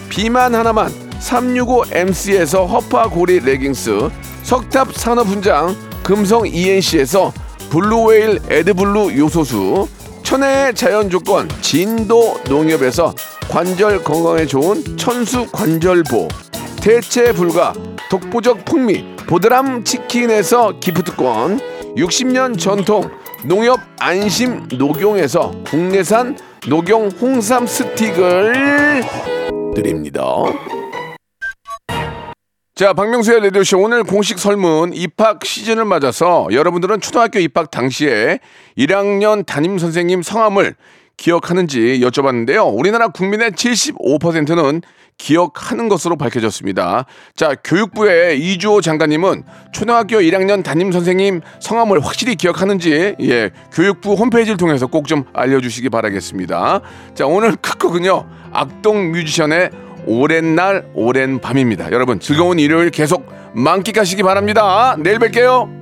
비만 0.09 0.55
하나만 0.55 0.91
365MC에서 1.19 2.67
허파고리 2.67 3.39
레깅스, 3.41 4.09
석탑 4.43 4.93
산업훈장 4.93 5.75
금성 6.03 6.47
E&C에서 6.47 7.31
블루웨일 7.69 8.39
에드블루 8.49 9.15
요소수, 9.17 9.87
천혜의 10.23 10.73
자연조건 10.75 11.49
진도 11.61 12.39
농협에서 12.49 13.13
관절 13.49 14.03
건강에 14.03 14.45
좋은 14.45 14.95
천수 14.95 15.47
관절보, 15.51 16.27
대체 16.83 17.33
불가 17.33 17.73
독보적 18.11 18.63
풍미 18.63 19.15
보드람 19.27 19.83
치킨에서 19.83 20.79
기프트권 20.79 21.59
60년 21.97 22.59
전통 22.59 23.09
농협 23.43 23.79
안심 23.99 24.67
녹용에서 24.71 25.51
국내산 25.65 26.37
녹용 26.67 27.09
홍삼 27.19 27.65
스틱을 27.65 29.03
드립니다. 29.73 30.23
자, 32.75 32.93
박명수의 32.93 33.41
라디오쇼 33.41 33.79
오늘 33.79 34.03
공식 34.03 34.37
설문 34.37 34.93
입학 34.93 35.43
시즌을 35.43 35.85
맞아서 35.85 36.47
여러분들은 36.51 37.01
초등학교 37.01 37.39
입학 37.39 37.71
당시에 37.71 38.39
1학년 38.77 39.45
담임 39.45 39.79
선생님 39.79 40.21
성함을 40.21 40.75
기억하는지 41.19 41.99
여쭤봤는데요. 42.01 42.73
우리나라 42.73 43.09
국민의 43.09 43.51
75%는 43.51 44.81
기억하는 45.17 45.89
것으로 45.89 46.15
밝혀졌습니다. 46.15 47.05
자, 47.35 47.53
교육부의 47.61 48.39
이주호 48.39 48.79
장관님은 48.79 49.43
초등학교 49.73 50.15
1학년 50.19 50.63
담임 50.63 50.93
선생님 50.93 51.41
성함을 51.59 51.99
확실히 51.99 52.35
기억하는지 52.35 53.15
예, 53.19 53.49
교육부 53.73 54.13
홈페이지를 54.13 54.55
통해서 54.55 54.87
꼭 54.87 55.09
좀 55.09 55.23
알려주시기 55.33 55.89
바라겠습니다. 55.89 56.81
자, 57.15 57.25
오늘 57.25 57.55
끝곡은요. 57.55 58.29
악동 58.53 59.11
뮤지션의 59.11 59.71
오랜 60.05 60.55
날 60.55 60.85
오랜 60.93 61.39
밤입니다. 61.39 61.91
여러분 61.91 62.19
즐거운 62.19 62.59
일요일 62.59 62.91
계속 62.91 63.25
만끽하시기 63.53 64.21
바랍니다. 64.23 64.95
내일 64.99 65.17
뵐게요. 65.19 65.78